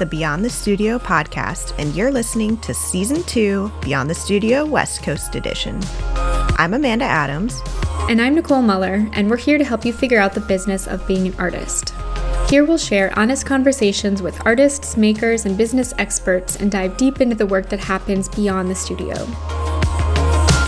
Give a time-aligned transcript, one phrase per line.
[0.00, 5.02] The Beyond the Studio podcast, and you're listening to Season 2 Beyond the Studio West
[5.02, 5.78] Coast Edition.
[6.56, 7.60] I'm Amanda Adams.
[8.08, 11.06] And I'm Nicole Muller, and we're here to help you figure out the business of
[11.06, 11.92] being an artist.
[12.48, 17.36] Here we'll share honest conversations with artists, makers, and business experts and dive deep into
[17.36, 19.14] the work that happens beyond the studio.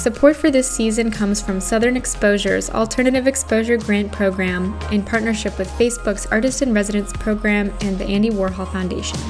[0.03, 5.69] Support for this season comes from Southern Exposure's Alternative Exposure Grant Program in partnership with
[5.69, 9.21] Facebook's Artist in Residence program and the Andy Warhol Foundation.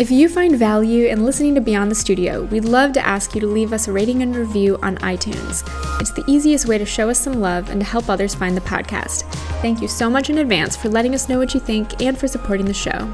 [0.00, 3.40] If you find value in listening to Beyond the Studio, we'd love to ask you
[3.42, 5.62] to leave us a rating and review on iTunes.
[6.00, 8.60] It's the easiest way to show us some love and to help others find the
[8.62, 9.22] podcast.
[9.62, 12.26] Thank you so much in advance for letting us know what you think and for
[12.26, 13.08] supporting the show.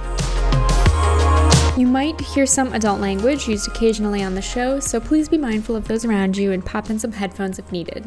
[1.80, 5.74] You might hear some adult language used occasionally on the show, so please be mindful
[5.74, 8.04] of those around you and pop in some headphones if needed.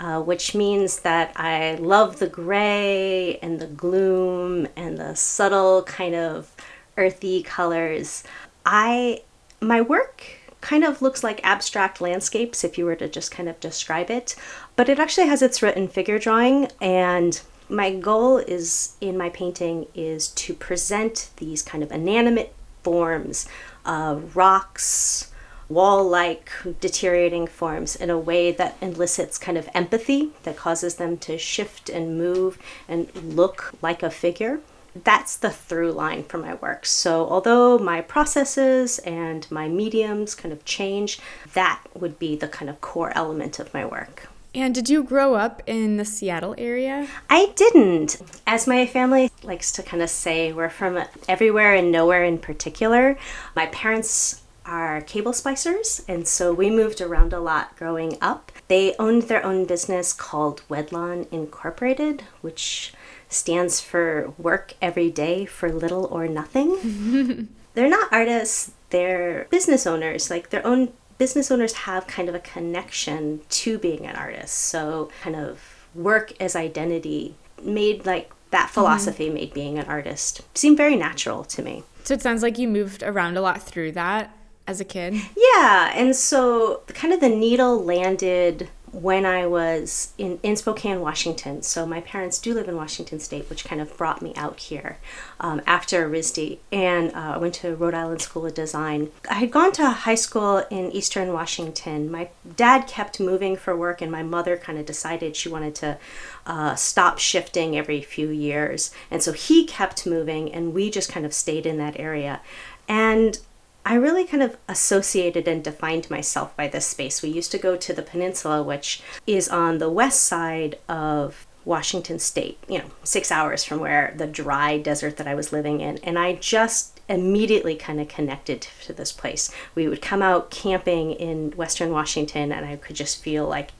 [0.00, 6.14] Uh, which means that I love the gray and the gloom and the subtle kind
[6.14, 6.56] of
[6.96, 8.24] earthy colors.
[8.64, 9.20] I
[9.60, 10.24] my work
[10.62, 14.36] kind of looks like abstract landscapes if you were to just kind of describe it,
[14.74, 19.28] but it actually has its root in figure drawing and my goal is in my
[19.28, 23.46] painting is to present these kind of inanimate forms,
[23.84, 25.29] uh, rocks,
[25.70, 26.50] wall like
[26.80, 31.88] deteriorating forms in a way that elicits kind of empathy that causes them to shift
[31.88, 32.58] and move
[32.88, 34.60] and look like a figure.
[35.04, 36.84] That's the through line for my work.
[36.84, 41.20] So, although my processes and my mediums kind of change,
[41.54, 44.28] that would be the kind of core element of my work.
[44.52, 47.06] And did you grow up in the Seattle area?
[47.28, 48.20] I didn't.
[48.48, 53.16] As my family likes to kind of say, we're from everywhere and nowhere in particular.
[53.54, 58.52] My parents are cable splicers, and so we moved around a lot growing up.
[58.68, 62.92] They owned their own business called Wedlon Incorporated, which
[63.28, 67.48] stands for work every day for little or nothing.
[67.74, 70.30] they're not artists, they're business owners.
[70.30, 74.54] Like their own business owners have kind of a connection to being an artist.
[74.54, 79.34] So, kind of work as identity made like that philosophy mm-hmm.
[79.34, 81.84] made being an artist seem very natural to me.
[82.04, 84.34] So it sounds like you moved around a lot through that
[84.70, 85.14] as a kid?
[85.36, 91.62] Yeah, and so kind of the needle landed when I was in, in Spokane, Washington.
[91.62, 94.98] So my parents do live in Washington State, which kind of brought me out here
[95.38, 96.58] um, after RISD.
[96.72, 99.10] And uh, I went to Rhode Island School of Design.
[99.30, 102.10] I had gone to high school in Eastern Washington.
[102.10, 105.98] My dad kept moving for work, and my mother kind of decided she wanted to
[106.46, 108.92] uh, stop shifting every few years.
[109.10, 112.40] And so he kept moving, and we just kind of stayed in that area.
[112.88, 113.38] And
[113.84, 117.22] I really kind of associated and defined myself by this space.
[117.22, 122.18] We used to go to the peninsula, which is on the west side of Washington
[122.18, 125.98] State, you know, six hours from where the dry desert that I was living in.
[125.98, 129.50] And I just immediately kind of connected to this place.
[129.74, 133.72] We would come out camping in Western Washington, and I could just feel like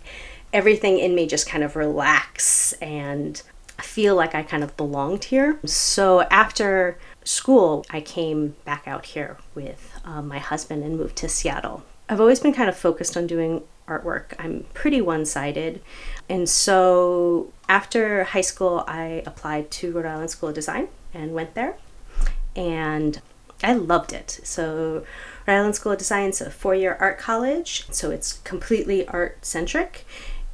[0.53, 3.41] everything in me just kind of relax and
[3.79, 5.59] feel like I kind of belonged here.
[5.65, 11.29] So after school, I came back out here with uh, my husband and moved to
[11.29, 11.83] Seattle.
[12.09, 14.35] I've always been kind of focused on doing artwork.
[14.39, 15.81] I'm pretty one sided.
[16.29, 21.55] And so after high school, I applied to Rhode Island School of Design and went
[21.55, 21.77] there.
[22.57, 23.21] And
[23.63, 24.41] I loved it.
[24.43, 25.05] So,
[25.47, 29.45] Rhode Island School of Design is a four year art college, so it's completely art
[29.45, 30.07] centric.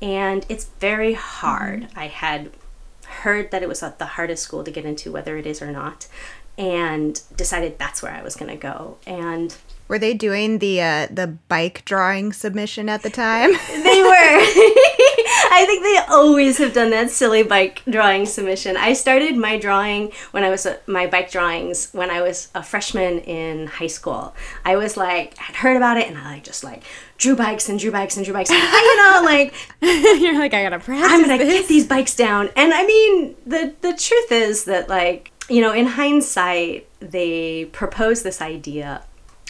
[0.03, 1.83] And it's very hard.
[1.83, 1.99] Mm-hmm.
[1.99, 2.51] I had
[3.07, 6.07] heard that it was the hardest school to get into, whether it is or not
[6.59, 8.97] and decided that's where I was going to go.
[9.07, 9.55] And
[9.89, 13.53] Were they doing the uh, the bike drawing submission at the time?
[13.69, 14.41] they were.
[15.49, 18.77] I think they always have done that silly bike drawing submission.
[18.77, 22.63] I started my drawing when I was a, my bike drawings when I was a
[22.63, 24.35] freshman in high school.
[24.65, 26.83] I was like i had heard about it and I like just like
[27.19, 28.51] drew bikes and drew bikes and drew bikes.
[28.51, 31.11] you know, like you're like I gotta practice.
[31.11, 31.61] I'm gonna this.
[31.61, 32.51] get these bikes down.
[32.57, 38.25] And I mean, the the truth is that like you know, in hindsight, they proposed
[38.25, 39.03] this idea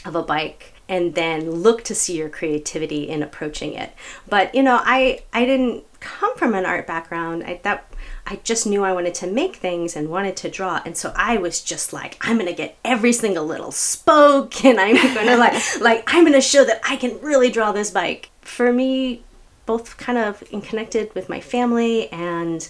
[0.05, 3.93] of a bike and then look to see your creativity in approaching it.
[4.29, 7.45] But you know, I I didn't come from an art background.
[7.45, 7.93] I that
[8.27, 10.81] I just knew I wanted to make things and wanted to draw.
[10.85, 14.97] And so I was just like, I'm gonna get every single little spoke and I'm
[15.15, 18.31] gonna like like I'm gonna show that I can really draw this bike.
[18.43, 19.25] For me,
[19.65, 22.69] both kind of in connected with my family and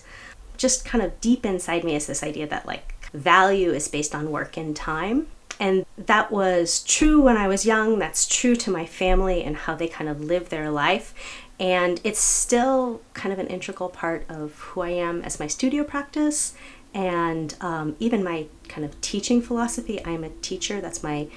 [0.56, 4.30] just kind of deep inside me is this idea that like value is based on
[4.30, 5.26] work and time
[5.58, 7.98] and that was true when I was young.
[7.98, 11.14] That's true to my family and how they kind of live their life.
[11.58, 15.84] And it's still kind of an integral part of who I am as my studio
[15.84, 16.54] practice
[16.92, 20.04] and um, even my kind of teaching philosophy.
[20.04, 21.28] I'm a teacher, that's my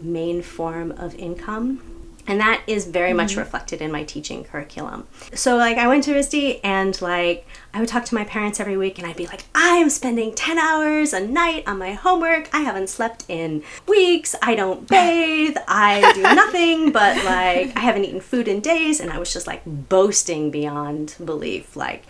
[0.00, 1.95] main form of income
[2.26, 3.18] and that is very mm-hmm.
[3.18, 5.06] much reflected in my teaching curriculum.
[5.34, 8.76] So like i went to RISD and like i would talk to my parents every
[8.76, 12.48] week and i'd be like i am spending 10 hours a night on my homework.
[12.54, 14.34] I haven't slept in weeks.
[14.42, 15.56] I don't bathe.
[15.68, 19.00] I do nothing but like i haven't eaten food in days.
[19.00, 21.76] And i was just like boasting beyond belief.
[21.76, 22.04] Like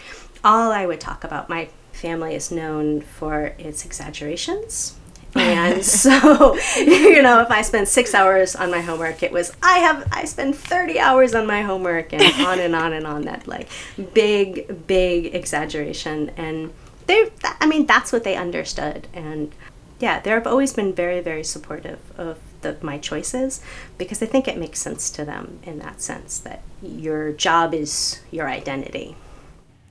[0.44, 4.96] all i would talk about my family is known for its exaggerations
[5.38, 9.79] and so you know if i spent six hours on my homework it was i
[9.79, 13.23] have i spend 30 hours on my homework and on and on and on.
[13.23, 13.69] That like
[14.15, 16.31] big big exaggeration.
[16.37, 16.73] And
[17.06, 17.31] they
[17.61, 19.09] i mean that's what they understood.
[19.12, 19.53] And
[19.99, 23.62] yeah they've always been very very supportive of the, my choices
[23.97, 28.21] because i think it makes sense to them in that sense that your job is
[28.31, 29.17] your identity.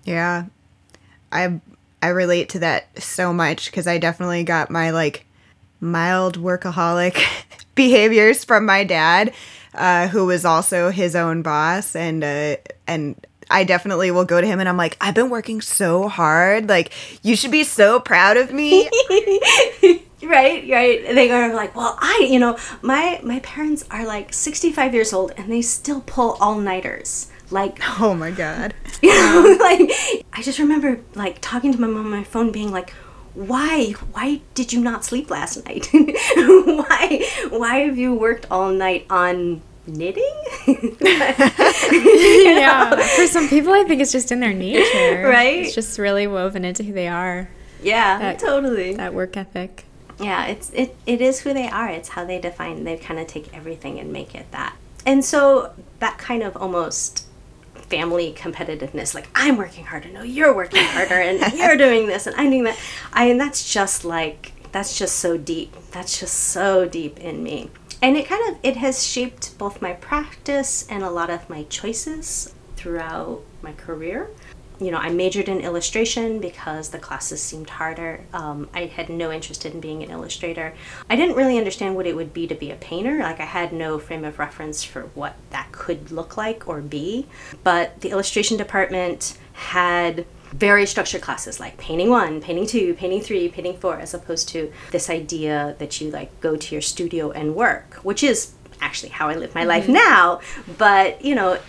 [0.03, 0.45] Yeah.
[1.31, 1.59] I
[2.01, 5.24] I relate to that so much because I definitely got my like
[5.85, 7.21] mild workaholic
[7.75, 9.33] behaviors from my dad,
[9.73, 13.15] uh, who was also his own boss, and uh, and
[13.49, 16.67] I definitely will go to him and I'm like, I've been working so hard.
[16.67, 16.91] Like,
[17.23, 18.89] you should be so proud of me.
[20.23, 21.05] right, right.
[21.13, 25.31] They are like, well, I, you know, my my parents are like 65 years old
[25.37, 27.31] and they still pull all nighters.
[27.51, 28.73] Like, oh my god.
[29.01, 29.91] You know, like
[30.33, 32.93] I just remember like talking to my mom on my phone, being like,
[33.35, 35.89] why why did you not sleep last night?
[35.93, 40.33] Why why have you worked all night on knitting?
[40.67, 45.27] Yeah for some people i think it's just in their nature.
[45.27, 45.65] Right?
[45.65, 47.49] It's just really woven into who they are.
[47.83, 48.95] Yeah that, totally.
[48.95, 49.83] that work ethic.
[50.17, 51.89] Yeah it's it, it is who they are.
[51.89, 54.77] It's how they define they kind of take everything and make it that.
[55.05, 57.24] And so that kind of almost
[57.89, 59.13] family competitiveness.
[59.13, 60.09] Like i'm working harder.
[60.09, 62.79] No you're working harder and you're doing this and i'm doing that.
[63.13, 65.73] I and that's just like that's just so deep.
[65.91, 67.69] That's just so deep in me.
[68.01, 71.63] And it kind of it has shaped both my practice and a lot of my
[71.63, 74.29] choices throughout my career
[74.79, 78.21] you know, I majored in illustration because the classes seemed harder.
[78.33, 80.73] Um, I had no interest in being an illustrator.
[81.09, 83.19] I didn't really understand what it would be to be a painter.
[83.19, 87.27] Like, I had no frame of reference for what that could look like or be.
[87.63, 93.49] But the illustration department had very structured classes like painting one, painting two, painting three,
[93.49, 97.55] painting four, as opposed to this idea that you like go to your studio and
[97.55, 99.69] work, which is actually how I live my mm-hmm.
[99.69, 100.41] life now.
[100.77, 101.59] But, you know,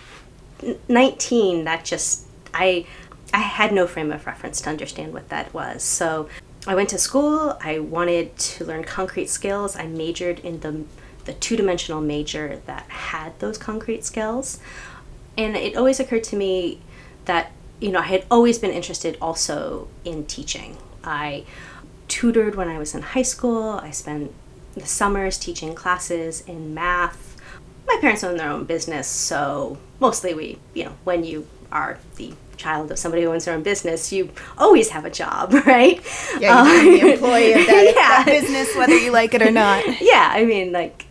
[0.88, 2.25] 19, that just
[2.56, 2.86] I
[3.34, 5.82] I had no frame of reference to understand what that was.
[5.82, 6.28] So
[6.66, 7.58] I went to school.
[7.60, 9.76] I wanted to learn concrete skills.
[9.76, 10.84] I majored in the
[11.24, 14.60] the two-dimensional major that had those concrete skills.
[15.36, 16.80] And it always occurred to me
[17.24, 20.78] that you know, I had always been interested also in teaching.
[21.04, 21.44] I
[22.08, 23.72] tutored when I was in high school.
[23.82, 24.32] I spent
[24.74, 27.36] the summers teaching classes in math.
[27.86, 32.32] My parents own their own business, so mostly we, you know, when you are the
[32.56, 36.00] child of somebody who owns their own business, you always have a job, right?
[36.38, 38.24] Yeah, you're the employee of that, yeah.
[38.24, 39.84] that business, whether you like it or not.
[40.00, 41.06] yeah, I mean, like,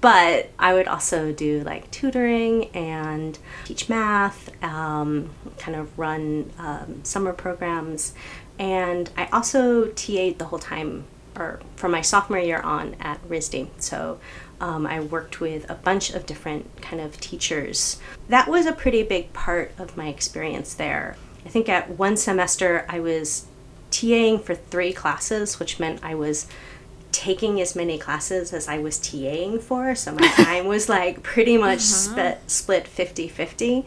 [0.00, 7.04] but I would also do like tutoring and teach math, um, kind of run um,
[7.04, 8.14] summer programs,
[8.58, 11.04] and I also TA'd the whole time,
[11.36, 13.68] or from my sophomore year on at RISD.
[13.78, 14.18] So
[14.60, 17.98] um, I worked with a bunch of different kind of teachers.
[18.28, 21.16] That was a pretty big part of my experience there.
[21.46, 23.46] I think at one semester I was
[23.90, 26.46] TAing for three classes, which meant I was
[27.10, 29.94] taking as many classes as I was TAing for.
[29.94, 32.34] So my time was like pretty much uh-huh.
[32.46, 33.86] split 50 50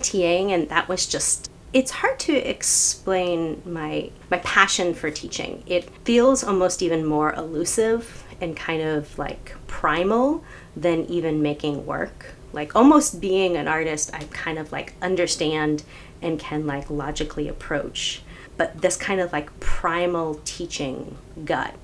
[0.00, 1.50] TAing, and that was just.
[1.72, 5.64] It's hard to explain my my passion for teaching.
[5.66, 10.42] It feels almost even more elusive and kind of like primal
[10.74, 12.34] than even making work.
[12.54, 15.82] Like almost being an artist, I kind of like understand
[16.22, 18.22] and can like logically approach.
[18.56, 21.74] But this kind of like primal teaching gut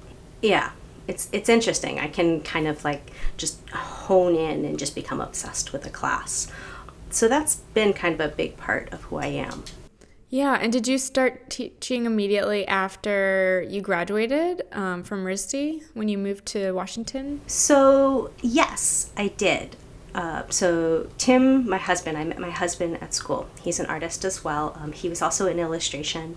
[0.42, 0.70] yeah
[1.06, 5.72] it's it's interesting i can kind of like just hone in and just become obsessed
[5.72, 6.50] with a class
[7.10, 9.64] so that's been kind of a big part of who i am
[10.30, 16.16] yeah and did you start teaching immediately after you graduated um, from RISD when you
[16.16, 17.40] moved to washington?
[17.46, 19.76] So yes i did.
[20.14, 23.48] Uh, so tim my husband i met my husband at school.
[23.62, 24.76] He's an artist as well.
[24.80, 26.36] Um, he was also in illustration.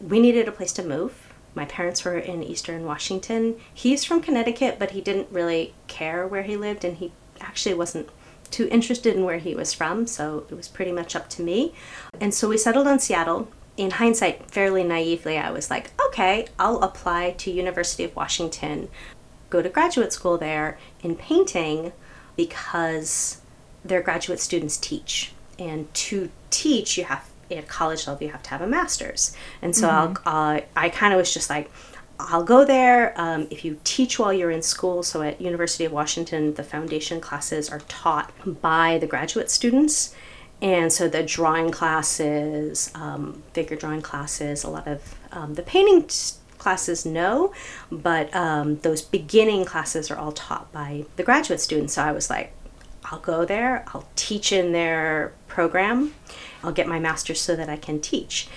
[0.00, 1.30] We needed a place to move.
[1.54, 3.56] My parents were in eastern Washington.
[3.74, 8.08] He's from Connecticut, but he didn't really care where he lived, and he actually wasn't
[8.50, 11.74] too interested in where he was from, so it was pretty much up to me.
[12.20, 13.48] And so we settled on Seattle.
[13.76, 18.88] In hindsight, fairly naively, I was like, okay, I'll apply to University of Washington,
[19.48, 21.92] go to graduate school there in painting
[22.36, 23.40] because
[23.84, 25.32] their graduate students teach.
[25.58, 29.74] And to teach, you have at college level you have to have a master's and
[29.74, 30.28] so mm-hmm.
[30.28, 31.70] I'll, uh, i kind of was just like
[32.28, 35.02] i'll go there um, if you teach while you're in school.
[35.02, 40.14] So at university of washington the foundation classes are taught by the graduate students.
[40.62, 46.08] And so the drawing classes um, figure drawing classes a lot of um, the painting
[46.58, 47.54] classes no
[47.90, 51.94] but um, those beginning classes are all taught by the graduate students.
[51.94, 52.52] So i was like
[53.04, 56.12] i'll go there i'll teach in their program
[56.62, 58.48] I'll get my master's so that I can teach.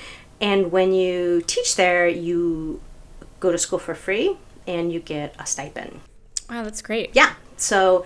[0.41, 2.81] And when you teach there, you
[3.43, 5.99] go to school for free and you get a stipend.
[6.49, 7.11] Wow, that's great.
[7.13, 7.33] Yeah.
[7.57, 8.05] So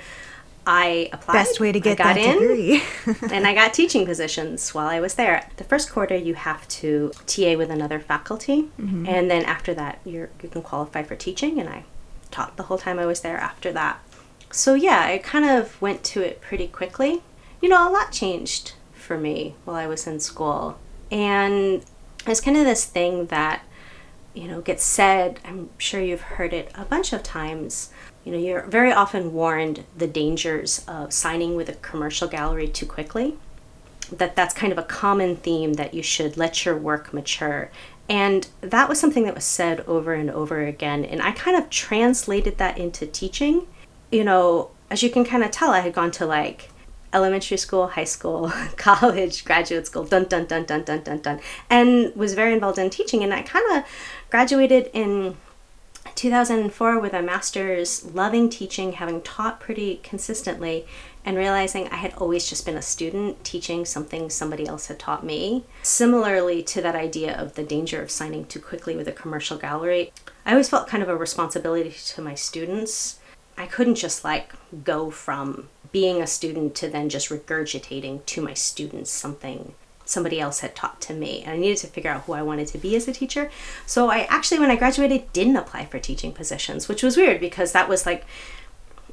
[0.65, 1.33] I applied.
[1.33, 2.83] Best way to get got that in, degree.
[3.31, 5.47] and I got teaching positions while I was there.
[5.57, 9.07] The first quarter, you have to TA with another faculty, mm-hmm.
[9.07, 11.59] and then after that, you you can qualify for teaching.
[11.59, 11.85] And I
[12.31, 13.37] taught the whole time I was there.
[13.37, 14.01] After that,
[14.51, 17.21] so yeah, I kind of went to it pretty quickly.
[17.61, 20.77] You know, a lot changed for me while I was in school.
[21.09, 21.83] And
[22.25, 23.63] it's kind of this thing that,
[24.37, 27.89] you know, gets said, I'm sure you've heard it a bunch of times.
[28.23, 32.85] You know, you're very often warned the dangers of signing with a commercial gallery too
[32.85, 33.37] quickly.
[34.11, 37.71] That that's kind of a common theme that you should let your work mature.
[38.07, 41.03] And that was something that was said over and over again.
[41.03, 43.65] And I kind of translated that into teaching.
[44.11, 46.69] You know, as you can kind of tell, I had gone to like
[47.13, 52.15] elementary school, high school, college, graduate school, dun dun dun dun dun dun dun, and
[52.15, 53.23] was very involved in teaching.
[53.23, 53.85] And I kind of
[54.29, 55.37] graduated in
[56.15, 60.85] 2004 with a master's, loving teaching, having taught pretty consistently,
[61.23, 65.25] and realizing I had always just been a student teaching something somebody else had taught
[65.25, 65.65] me.
[65.83, 70.11] Similarly to that idea of the danger of signing too quickly with a commercial gallery,
[70.45, 73.19] I always felt kind of a responsibility to my students.
[73.57, 78.53] I couldn't just like go from being a student to then just regurgitating to my
[78.53, 79.73] students something
[80.05, 82.67] somebody else had taught to me and i needed to figure out who i wanted
[82.67, 83.49] to be as a teacher.
[83.85, 87.71] So i actually when i graduated didn't apply for teaching positions which was weird because
[87.73, 88.25] that was like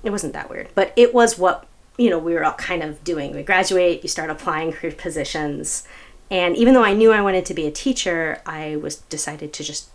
[0.02, 3.02] it wasn't that weird but it was what you know we were all kind of
[3.04, 3.34] doing.
[3.34, 5.86] We graduate you start applying for positions
[6.30, 9.64] and even though i knew i wanted to be a teacher i was decided to
[9.64, 9.88] just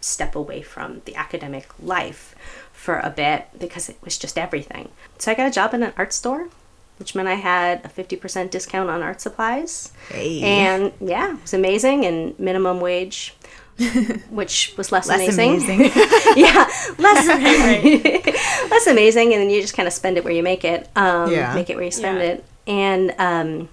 [0.00, 2.33] step away from the academic life
[2.84, 4.90] for a bit because it was just everything.
[5.18, 6.48] So I got a job in an art store,
[6.98, 9.90] which meant I had a 50% discount on art supplies.
[10.10, 10.42] Hey.
[10.42, 13.34] And yeah, it was amazing and minimum wage.
[14.30, 15.80] which was less, less amazing.
[15.80, 16.02] amazing.
[16.36, 17.26] yeah, less
[18.70, 20.88] less amazing, and then you just kind of spend it where you make it.
[20.94, 21.52] Um, yeah.
[21.56, 22.24] make it where you spend yeah.
[22.24, 23.68] it, and um,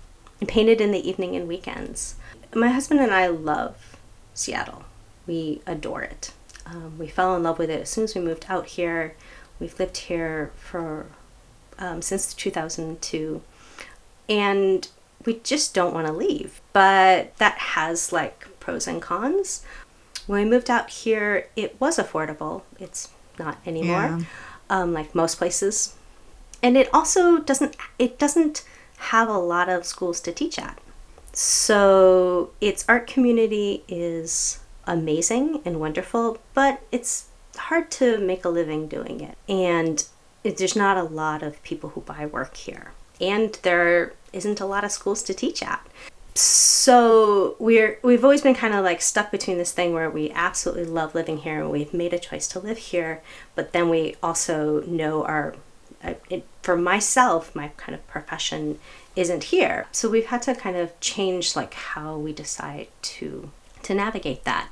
[0.48, 2.15] painted in the evening and weekends.
[2.56, 3.96] My husband and I love
[4.34, 4.86] Seattle.
[5.27, 6.34] We adore it.
[6.65, 9.15] Um, we fell in love with it as soon as we moved out here.
[9.60, 11.08] We've lived here for
[11.77, 13.41] um, since 2002,
[14.30, 14.88] and
[15.25, 16.62] we just don't want to leave.
[16.74, 19.63] But that has like pros and cons.
[20.27, 22.62] When we moved out here, it was affordable.
[22.80, 24.24] It's not anymore, yeah.
[24.70, 25.96] um, like most places,
[26.62, 27.75] and it also doesn't.
[28.00, 28.63] It doesn't
[28.98, 30.80] have a lot of schools to teach at.
[31.34, 38.88] So its art community is amazing and wonderful, but it's hard to make a living
[38.88, 39.38] doing it.
[39.47, 40.05] And
[40.43, 42.91] it, there's not a lot of people who buy work here.
[43.19, 45.85] And there isn't a lot of schools to teach at.
[46.33, 50.85] so we're we've always been kind of like stuck between this thing where we absolutely
[50.85, 53.21] love living here and we've made a choice to live here
[53.53, 55.55] but then we also know our
[56.03, 58.79] uh, it, for myself my kind of profession
[59.15, 63.51] isn't here so we've had to kind of change like how we decide to
[63.83, 64.69] to navigate that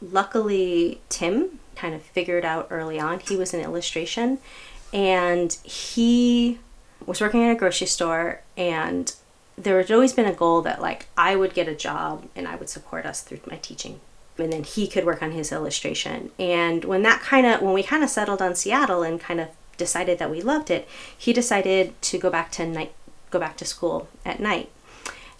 [0.00, 4.38] luckily tim kind of figured out early on he was in illustration
[4.92, 6.58] and he
[7.06, 9.14] was working at a grocery store and
[9.56, 12.56] there had always been a goal that like I would get a job and I
[12.56, 14.00] would support us through my teaching.
[14.36, 16.32] And then he could work on his illustration.
[16.40, 19.48] And when that kind of when we kind of settled on Seattle and kind of
[19.76, 22.94] decided that we loved it, he decided to go back to night
[23.30, 24.70] go back to school at night,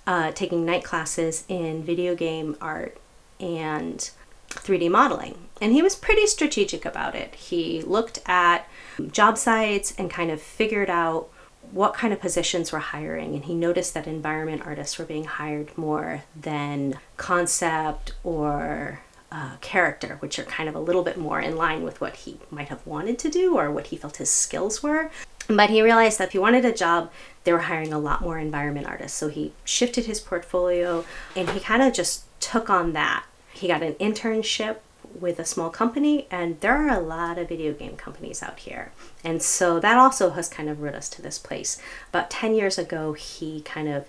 [0.06, 2.98] uh, taking night classes in video game art
[3.40, 4.10] and
[4.50, 5.48] 3D modeling.
[5.60, 7.34] And he was pretty strategic about it.
[7.34, 8.68] He looked at
[9.10, 11.28] job sites and kind of figured out
[11.70, 15.76] what kind of positions were hiring and he noticed that environment artists were being hired
[15.76, 19.00] more than concept or
[19.34, 22.38] uh, character which are kind of a little bit more in line with what he
[22.50, 25.10] might have wanted to do or what he felt his skills were
[25.48, 27.10] but he realized that if he wanted a job
[27.42, 31.58] they were hiring a lot more environment artists so he shifted his portfolio and he
[31.58, 34.76] kind of just took on that he got an internship
[35.18, 38.92] with a small company, and there are a lot of video game companies out here.
[39.22, 41.80] And so that also has kind of brought us to this place.
[42.10, 44.08] About 10 years ago, he kind of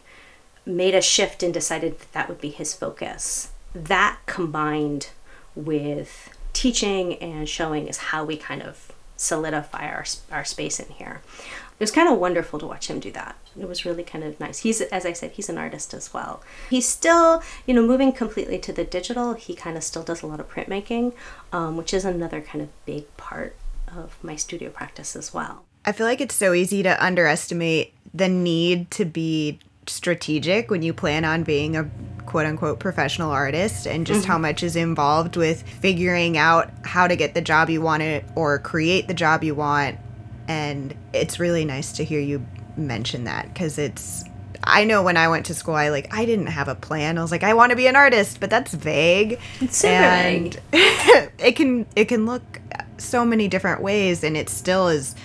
[0.66, 3.52] made a shift and decided that that would be his focus.
[3.76, 5.10] That combined
[5.54, 11.22] with teaching and showing is how we kind of solidify our, our space in here
[11.78, 13.36] it was kind of wonderful to watch him do that.
[13.60, 14.60] It was really kind of nice.
[14.60, 16.42] He's, as I said, he's an artist as well.
[16.70, 19.34] He's still, you know, moving completely to the digital.
[19.34, 21.14] He kind of still does a lot of printmaking,
[21.52, 23.58] um, which is another kind of big part
[23.94, 25.66] of my studio practice as well.
[25.84, 30.94] I feel like it's so easy to underestimate the need to be strategic when you
[30.94, 31.90] plan on being a
[32.26, 34.32] quote unquote professional artist and just mm-hmm.
[34.32, 38.26] how much is involved with figuring out how to get the job you want it
[38.36, 39.98] or create the job you want
[40.48, 42.46] and it's really nice to hear you
[42.78, 44.26] mention that because it's
[44.64, 47.18] I know when I went to school, I like I didn't have a plan.
[47.18, 49.40] I was like, I want to be an artist, but that's vague.
[49.62, 50.64] It's super and vague.
[51.40, 52.62] it can it can look
[52.98, 55.16] so many different ways, and it still is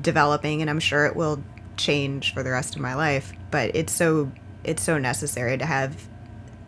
[0.00, 1.42] developing, and I'm sure it will
[1.76, 3.32] change for the rest of my life.
[3.50, 4.30] But it's so
[4.64, 6.08] it's so necessary to have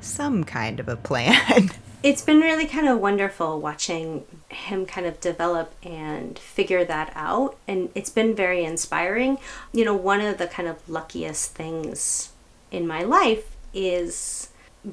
[0.01, 1.71] some kind of a plan.
[2.03, 7.57] it's been really kind of wonderful watching him kind of develop and figure that out
[7.69, 9.39] and it's been very inspiring
[9.73, 12.33] you know one of the kind of luckiest things
[12.73, 14.49] in my life is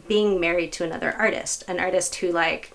[0.08, 2.74] being married to another artist an artist who like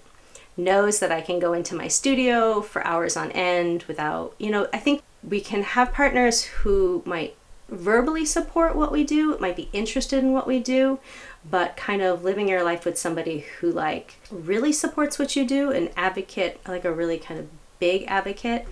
[0.57, 4.68] knows that I can go into my studio for hours on end without, you know,
[4.72, 7.37] I think we can have partners who might
[7.68, 10.98] verbally support what we do, might be interested in what we do,
[11.48, 15.70] but kind of living your life with somebody who like really supports what you do
[15.70, 17.46] an advocate like a really kind of
[17.79, 18.66] big advocate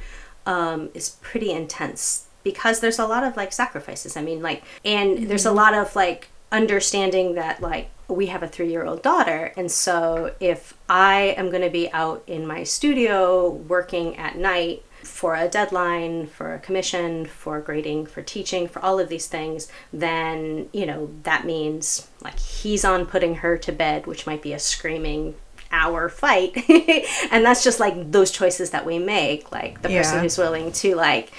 [0.47, 5.17] um, is pretty intense because there's a lot of like sacrifices i mean like and
[5.17, 5.27] mm-hmm.
[5.27, 9.53] there's a lot of like understanding that like we have a three year old daughter
[9.57, 14.83] and so if i am going to be out in my studio working at night
[15.23, 19.69] for a deadline, for a commission, for grading, for teaching, for all of these things,
[19.93, 24.53] then, you know, that means like he's on putting her to bed, which might be
[24.53, 25.37] a screaming
[25.71, 26.57] hour fight.
[27.31, 29.53] and that's just like those choices that we make.
[29.53, 30.03] Like the yeah.
[30.03, 31.31] person who's willing to like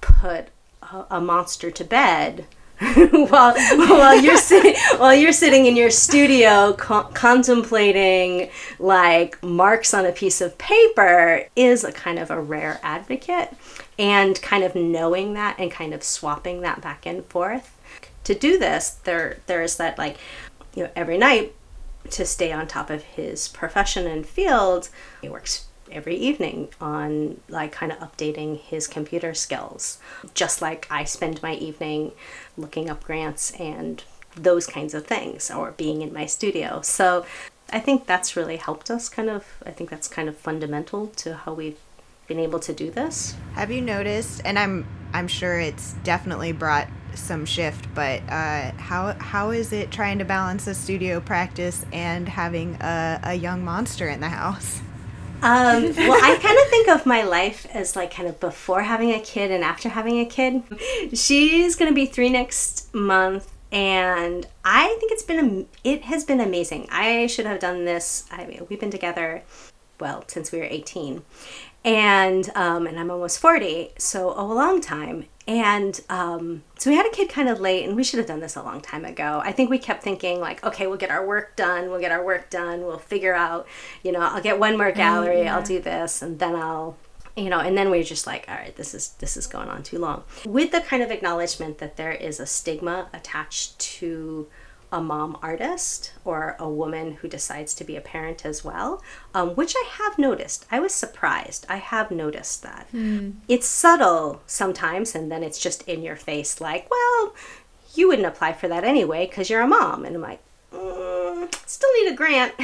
[0.00, 0.46] put
[0.80, 2.46] a, a monster to bed
[3.28, 10.04] while while you're sitting while you're sitting in your studio co- contemplating like marks on
[10.04, 13.50] a piece of paper is a kind of a rare advocate
[13.98, 17.78] and kind of knowing that and kind of swapping that back and forth.
[18.24, 20.16] To do this there there's that like
[20.74, 21.54] you know every night
[22.10, 24.88] to stay on top of his profession and field
[25.20, 29.98] he works every evening on like kind of updating his computer skills.
[30.34, 32.12] Just like i spend my evening
[32.56, 36.80] looking up grants and those kinds of things or being in my studio.
[36.82, 37.24] So
[37.72, 41.34] i think that's really helped us kind of i think that's kind of fundamental to
[41.34, 41.78] how we've
[42.28, 43.34] been able to do this.
[43.54, 49.12] Have you noticed and i'm i'm sure it's definitely brought some shift but uh, how
[49.18, 54.08] how is it trying to balance a studio practice and having a, a young monster
[54.08, 54.80] in the house
[55.42, 59.10] um, well, I kind of think of my life as like kind of before having
[59.10, 60.62] a kid and after having a kid.
[61.12, 66.40] She's going to be three next month, and I think it's been it has been
[66.40, 66.88] amazing.
[66.90, 68.24] I should have done this.
[68.30, 69.42] I mean, we've been together
[70.02, 71.22] well, since we were 18.
[71.84, 75.26] And, um, and I'm almost 40, so oh, a long time.
[75.46, 78.40] And um, so we had a kid kind of late, and we should have done
[78.40, 79.40] this a long time ago.
[79.44, 82.24] I think we kept thinking, like, okay, we'll get our work done, we'll get our
[82.24, 83.66] work done, we'll figure out,
[84.02, 85.56] you know, I'll get one more gallery, mm, yeah.
[85.56, 86.96] I'll do this, and then I'll
[87.36, 89.82] you know and then we're just like all right this is this is going on
[89.82, 94.46] too long with the kind of acknowledgement that there is a stigma attached to
[94.92, 99.02] a mom artist or a woman who decides to be a parent as well,
[99.34, 100.66] um, which I have noticed.
[100.70, 101.64] I was surprised.
[101.68, 102.86] I have noticed that.
[102.92, 103.34] Mm.
[103.48, 107.34] It's subtle sometimes, and then it's just in your face, like, well,
[107.94, 110.04] you wouldn't apply for that anyway because you're a mom.
[110.04, 110.40] And I'm like,
[110.72, 112.54] mm, still need a grant.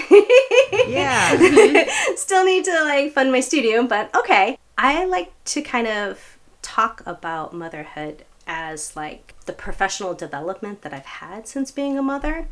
[0.89, 1.85] yeah.
[2.17, 4.59] still need to like fund my studio, but okay.
[4.77, 11.05] I like to kind of talk about motherhood as like the professional development that I've
[11.05, 12.49] had since being a mother.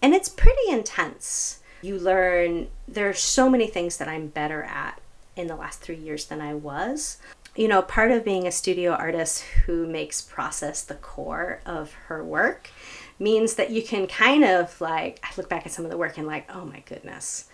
[0.00, 1.60] And it's pretty intense.
[1.82, 5.00] You learn there's so many things that I'm better at
[5.36, 7.18] in the last 3 years than I was.
[7.56, 12.22] You know, part of being a studio artist who makes process the core of her
[12.22, 12.70] work
[13.18, 16.16] means that you can kind of like I look back at some of the work
[16.16, 17.49] and like, "Oh my goodness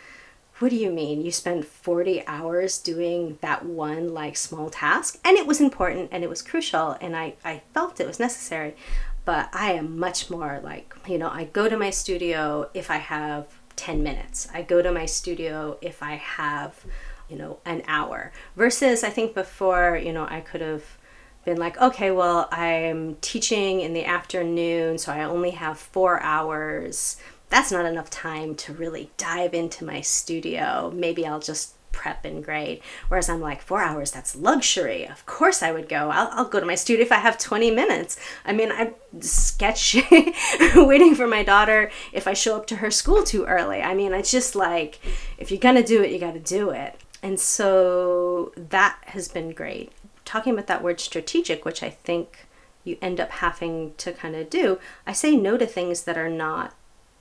[0.59, 1.21] what do you mean?
[1.21, 5.19] You spend 40 hours doing that one like small task?
[5.25, 8.75] And it was important and it was crucial and i i felt it was necessary.
[9.25, 12.97] But i am much more like you know i go to my studio if i
[12.97, 14.49] have 10 minutes.
[14.55, 16.85] I go to my studio if i have
[17.29, 18.33] you know an hour.
[18.57, 20.85] Versus i think before you know i could have
[21.45, 27.19] been like okay well i'm teaching in the afternoon so i only have four hours
[27.49, 30.91] that's not enough time to really dive into my studio.
[30.95, 32.81] Maybe I'll just prep and grade.
[33.09, 35.09] Whereas I'm like, four hours, that's luxury.
[35.09, 36.11] Of course I would go.
[36.11, 38.19] I'll, I'll go to my studio if I have 20 minutes.
[38.45, 39.97] I mean, I sketch
[40.77, 43.81] waiting for my daughter if I show up to her school too early.
[43.81, 45.01] I mean, it's just like,
[45.39, 47.01] if you're going to do it, you got to do it.
[47.23, 49.91] And so that has been great.
[50.27, 52.47] Talking about that word strategic, which I think
[52.85, 56.31] you end up having to kind of do, I say no to things that are
[56.31, 56.75] not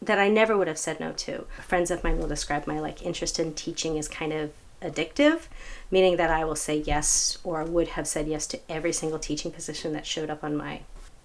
[0.05, 1.45] that I never would have said no to.
[1.61, 5.43] Friends of mine will describe my like interest in teaching as kind of addictive,
[5.91, 9.51] meaning that I will say yes or would have said yes to every single teaching
[9.51, 10.81] position that showed up on my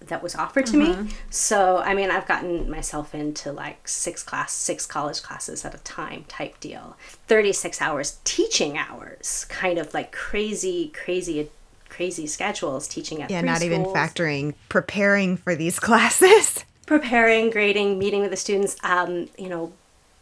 [0.07, 1.03] that was offered to mm-hmm.
[1.03, 1.13] me.
[1.29, 5.77] So, I mean, I've gotten myself into like six class, six college classes at a
[5.79, 6.97] time type deal.
[7.27, 11.49] 36 hours teaching hours, kind of like crazy, crazy
[11.89, 13.73] crazy schedules teaching at yeah not schools.
[13.73, 18.75] even factoring preparing for these classes preparing, grading, meeting with the students.
[18.83, 19.71] Um, you know,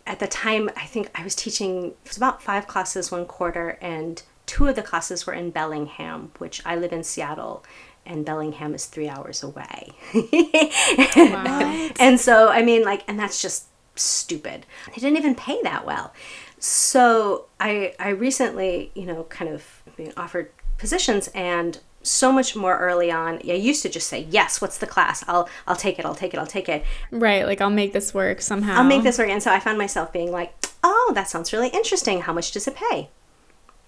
[0.06, 3.80] at the time, I think I was teaching, it was about five classes one quarter,
[3.82, 7.64] and two of the classes were in Bellingham, which I live in Seattle,
[8.06, 9.94] and Bellingham is three hours away.
[12.00, 14.68] and so, I mean, like, and that's just stupid.
[14.90, 16.14] They didn't even pay that well.
[16.60, 22.78] So I, I recently, you know, kind of being offered positions and so much more
[22.78, 23.40] early on.
[23.48, 25.24] I used to just say, "Yes, what's the class?
[25.28, 26.06] I'll I'll take it.
[26.06, 26.40] I'll take it.
[26.40, 28.78] I'll take it." Right, like I'll make this work somehow.
[28.78, 29.30] I'll make this work.
[29.30, 32.22] And so I found myself being like, "Oh, that sounds really interesting.
[32.22, 33.10] How much does it pay?"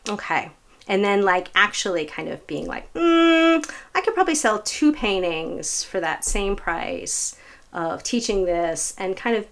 [0.10, 0.52] Okay.
[0.88, 5.84] And then like actually kind of being like, mm, "I could probably sell two paintings
[5.84, 7.36] for that same price
[7.74, 9.48] of teaching this and kind of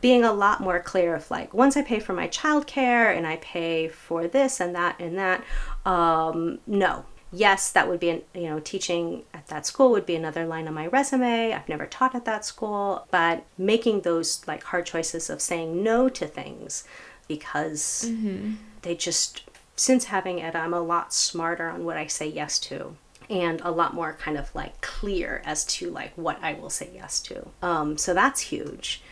[0.00, 3.36] being a lot more clear of like once I pay for my childcare and I
[3.36, 5.42] pay for this and that and that,
[5.86, 10.14] um, no, yes, that would be, an, you know, teaching at that school would be
[10.14, 11.52] another line on my resume.
[11.52, 16.08] I've never taught at that school, but making those like hard choices of saying no
[16.08, 16.84] to things
[17.28, 18.54] because mm-hmm.
[18.82, 19.42] they just,
[19.76, 22.96] since having it, I'm a lot smarter on what I say yes to
[23.30, 26.90] and a lot more kind of like clear as to like what I will say
[26.94, 27.48] yes to.
[27.62, 29.02] Um, so that's huge.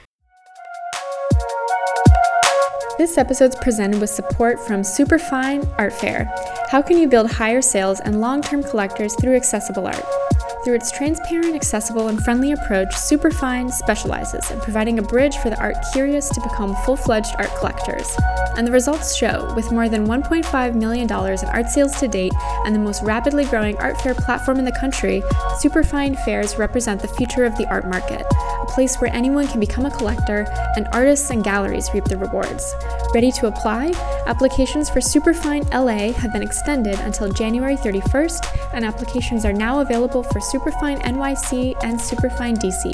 [2.99, 6.31] This episode is presented with support from Superfine Art Fair.
[6.73, 10.22] How can you build higher sales and long term collectors through accessible art?
[10.65, 15.59] Through its transparent, accessible, and friendly approach, Superfine specializes in providing a bridge for the
[15.61, 18.17] art curious to become full fledged art collectors.
[18.57, 22.33] And the results show, with more than $1.5 million in art sales to date
[22.65, 25.25] and the most rapidly growing art fair platform in the country,
[25.59, 28.25] Superfine fairs represent the future of the art market,
[28.61, 30.47] a place where anyone can become a collector
[30.77, 32.73] and artists and galleries reap the rewards.
[33.15, 33.93] Ready to apply?
[34.27, 40.23] Applications for Superfine LA have been extended until January 31st, and applications are now available
[40.23, 42.93] for Superfine NYC and Superfine DC.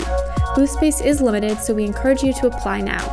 [0.54, 3.04] Booth space is limited, so we encourage you to apply now.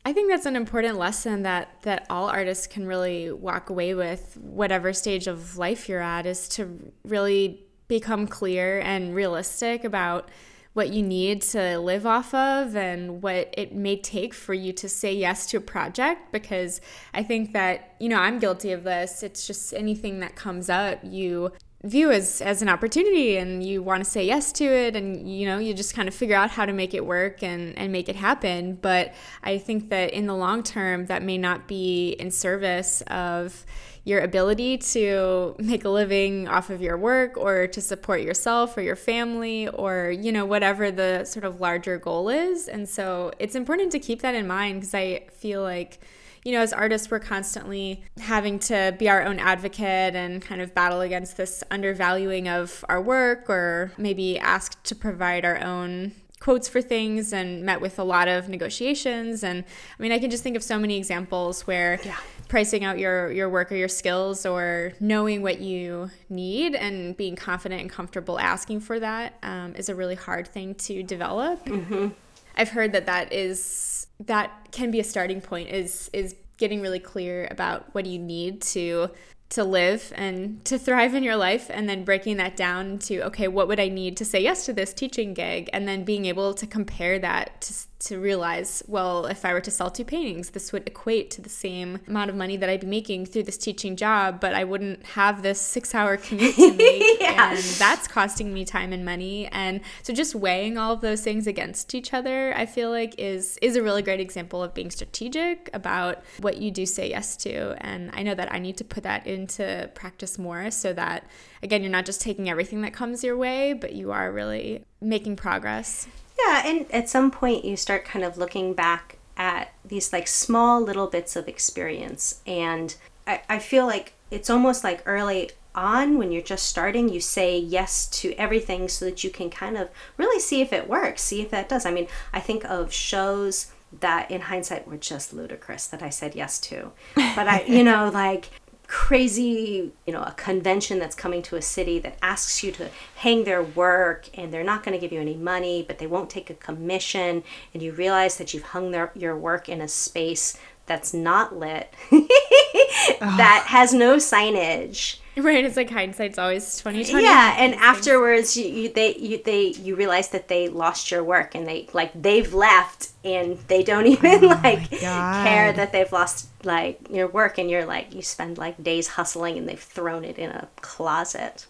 [0.04, 3.94] I I think that's an important lesson that that all artists can really walk away
[3.94, 10.30] with whatever stage of life you're at is to really become clear and realistic about
[10.72, 14.88] what you need to live off of and what it may take for you to
[14.88, 16.80] say yes to a project because
[17.12, 19.22] I think that, you know, I'm guilty of this.
[19.22, 21.52] It's just anything that comes up, you
[21.84, 25.44] view as as an opportunity and you want to say yes to it and you
[25.44, 28.08] know you just kind of figure out how to make it work and and make
[28.08, 32.30] it happen but i think that in the long term that may not be in
[32.30, 33.66] service of
[34.04, 38.82] your ability to make a living off of your work or to support yourself or
[38.82, 42.68] your family or you know whatever the sort of larger goal is.
[42.68, 46.00] And so it's important to keep that in mind because i feel like
[46.44, 50.74] you know, as artists, we're constantly having to be our own advocate and kind of
[50.74, 56.68] battle against this undervaluing of our work or maybe asked to provide our own quotes
[56.68, 59.62] for things and met with a lot of negotiations and
[59.96, 62.16] i mean i can just think of so many examples where yeah.
[62.48, 67.36] pricing out your your work or your skills or knowing what you need and being
[67.36, 72.08] confident and comfortable asking for that um, is a really hard thing to develop mm-hmm.
[72.56, 76.98] i've heard that that is that can be a starting point is is getting really
[76.98, 79.08] clear about what you need to
[79.52, 83.48] to live and to thrive in your life and then breaking that down to okay
[83.48, 85.68] what would i need to say yes to this teaching gig?
[85.72, 87.72] And then being able to compare that to
[88.04, 91.48] to realize, well, if I were to sell two paintings, this would equate to the
[91.48, 95.04] same amount of money that I'd be making through this teaching job, but I wouldn't
[95.06, 97.20] have this six hour commute to make.
[97.20, 97.50] yeah.
[97.50, 99.46] And that's costing me time and money.
[99.48, 103.58] And so just weighing all of those things against each other, I feel like is
[103.62, 107.76] is a really great example of being strategic about what you do say yes to.
[107.84, 111.24] And I know that I need to put that into practice more so that
[111.62, 115.36] again, you're not just taking everything that comes your way, but you are really making
[115.36, 116.08] progress.
[116.46, 120.80] Yeah, and at some point you start kind of looking back at these like small
[120.80, 122.40] little bits of experience.
[122.46, 122.94] And
[123.26, 127.58] I, I feel like it's almost like early on when you're just starting, you say
[127.58, 131.40] yes to everything so that you can kind of really see if it works, see
[131.40, 131.86] if that does.
[131.86, 136.34] I mean, I think of shows that in hindsight were just ludicrous that I said
[136.34, 136.92] yes to.
[137.14, 138.50] But I, you know, like
[138.92, 143.44] crazy, you know, a convention that's coming to a city that asks you to hang
[143.44, 146.50] their work and they're not going to give you any money, but they won't take
[146.50, 151.14] a commission, and you realize that you've hung their, your work in a space that's
[151.14, 151.94] not lit,
[153.20, 155.18] that has no signage.
[155.34, 157.24] Right, it's like hindsight's always twenty twenty.
[157.24, 161.54] Yeah, and afterwards, you, you they you they you realize that they lost your work
[161.54, 166.48] and they like they've left and they don't even oh like care that they've lost
[166.64, 170.38] like your work and you're like you spend like days hustling and they've thrown it
[170.38, 171.66] in a closet.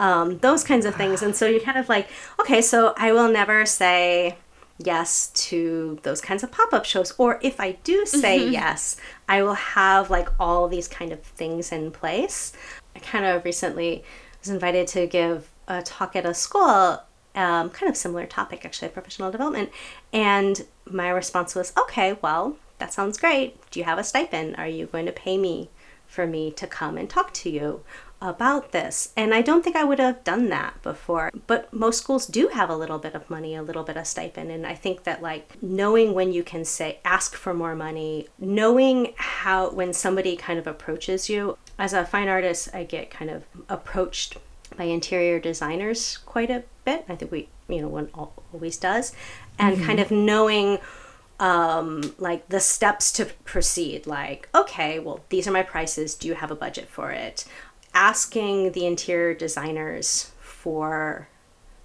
[0.00, 2.08] Um, those kinds of things, and so you're kind of like,
[2.40, 4.38] okay, so I will never say
[4.78, 8.52] yes to those kinds of pop-up shows or if i do say mm-hmm.
[8.52, 8.96] yes
[9.28, 12.52] i will have like all these kind of things in place.
[12.96, 14.04] I kind of recently
[14.40, 17.02] was invited to give a talk at a school
[17.36, 19.70] um, kind of similar topic actually professional development
[20.12, 23.58] and my response was okay well that sounds great.
[23.70, 24.56] Do you have a stipend?
[24.56, 25.70] Are you going to pay me
[26.06, 27.82] for me to come and talk to you
[28.24, 29.12] about this.
[29.16, 31.30] And I don't think I would have done that before.
[31.46, 34.50] But most schools do have a little bit of money, a little bit of stipend.
[34.50, 39.12] And I think that, like, knowing when you can say, ask for more money, knowing
[39.16, 43.44] how, when somebody kind of approaches you, as a fine artist, I get kind of
[43.68, 44.38] approached
[44.74, 47.04] by interior designers quite a bit.
[47.08, 49.12] I think we, you know, one always does.
[49.58, 49.86] And mm-hmm.
[49.86, 50.78] kind of knowing
[51.40, 56.34] um, like the steps to proceed like okay well these are my prices do you
[56.34, 57.44] have a budget for it
[57.94, 61.28] asking the interior designers for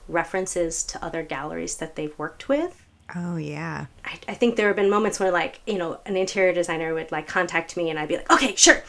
[0.07, 2.85] references to other galleries that they've worked with.
[3.15, 3.85] Oh yeah.
[4.03, 7.11] I, I think there have been moments where like, you know, an interior designer would
[7.11, 8.83] like contact me and I'd be like, okay, sure.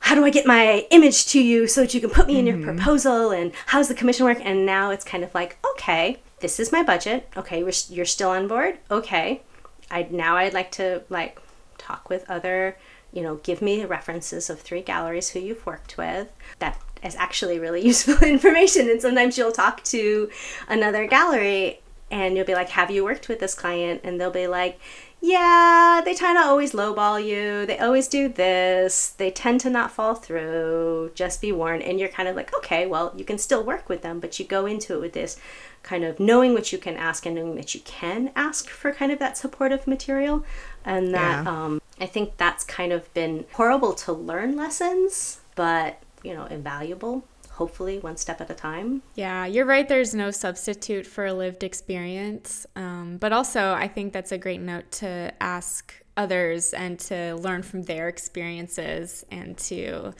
[0.00, 2.46] How do I get my image to you so that you can put me in
[2.46, 2.76] your mm-hmm.
[2.76, 4.38] proposal and how's the commission work?
[4.42, 7.28] And now it's kind of like, okay, this is my budget.
[7.36, 8.78] Okay, you're still on board.
[8.90, 9.42] Okay,
[9.90, 11.40] I now I'd like to like
[11.78, 12.76] talk with other
[13.12, 16.28] you know, give me references of three galleries who you've worked with.
[16.58, 18.88] That is actually really useful information.
[18.90, 20.30] And sometimes you'll talk to
[20.68, 24.00] another gallery and you'll be like, Have you worked with this client?
[24.04, 24.78] And they'll be like,
[25.20, 27.66] Yeah, they kind of always lowball you.
[27.66, 29.10] They always do this.
[29.10, 31.12] They tend to not fall through.
[31.14, 31.82] Just be warned.
[31.82, 34.46] And you're kind of like, Okay, well, you can still work with them, but you
[34.46, 35.38] go into it with this
[35.82, 39.12] kind of knowing what you can ask and knowing that you can ask for kind
[39.12, 40.44] of that supportive material.
[40.84, 41.50] And that yeah.
[41.50, 47.24] um, i think that's kind of been horrible to learn lessons but you know invaluable
[47.50, 49.02] hopefully one step at a time.
[49.16, 52.66] Yeah you're right there's no substitute for a lived experience.
[52.76, 57.62] Um, but also i think that's a great note to ask others and to learn
[57.62, 60.12] from their experiences and to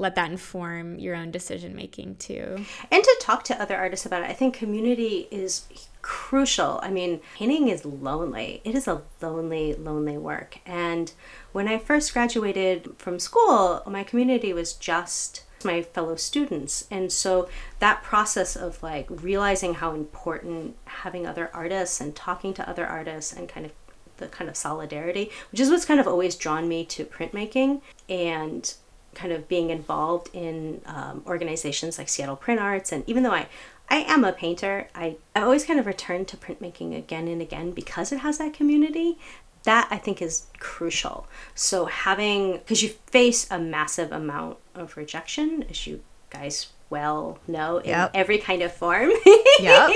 [0.00, 2.64] let that inform your own decision making too.
[2.90, 4.30] And to talk to other artists about it.
[4.30, 5.66] I think community is
[6.00, 6.80] crucial.
[6.82, 8.62] I mean, painting is lonely.
[8.64, 10.58] It is a lonely, lonely work.
[10.64, 11.12] And
[11.52, 16.86] when I first graduated from school, my community was just my fellow students.
[16.90, 22.66] And so that process of like realizing how important having other artists and talking to
[22.66, 23.72] other artists and kind of
[24.16, 28.74] the kind of solidarity, which is what's kind of always drawn me to printmaking and
[29.20, 32.90] kind of being involved in um, organizations like Seattle Print Arts.
[32.90, 33.48] And even though I,
[33.90, 37.72] I am a painter, I, I always kind of return to printmaking again and again
[37.72, 39.18] because it has that community.
[39.64, 41.26] That I think is crucial.
[41.54, 47.76] So having, because you face a massive amount of rejection, as you guys well know
[47.78, 48.10] in yep.
[48.14, 49.10] every kind of form.
[49.60, 49.90] yep.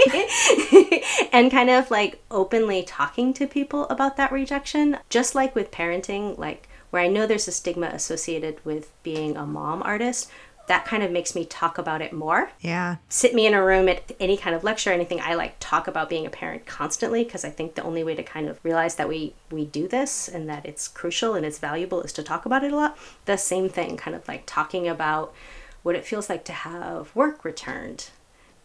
[1.32, 6.36] and kind of like openly talking to people about that rejection, just like with parenting,
[6.36, 10.30] like where I know there's a stigma associated with being a mom artist,
[10.68, 12.52] that kind of makes me talk about it more.
[12.60, 12.98] Yeah.
[13.08, 15.20] Sit me in a room at any kind of lecture, anything.
[15.20, 18.22] I like talk about being a parent constantly because I think the only way to
[18.22, 22.00] kind of realize that we we do this and that it's crucial and it's valuable
[22.02, 22.96] is to talk about it a lot.
[23.24, 25.34] The same thing, kind of like talking about
[25.82, 28.10] what it feels like to have work returned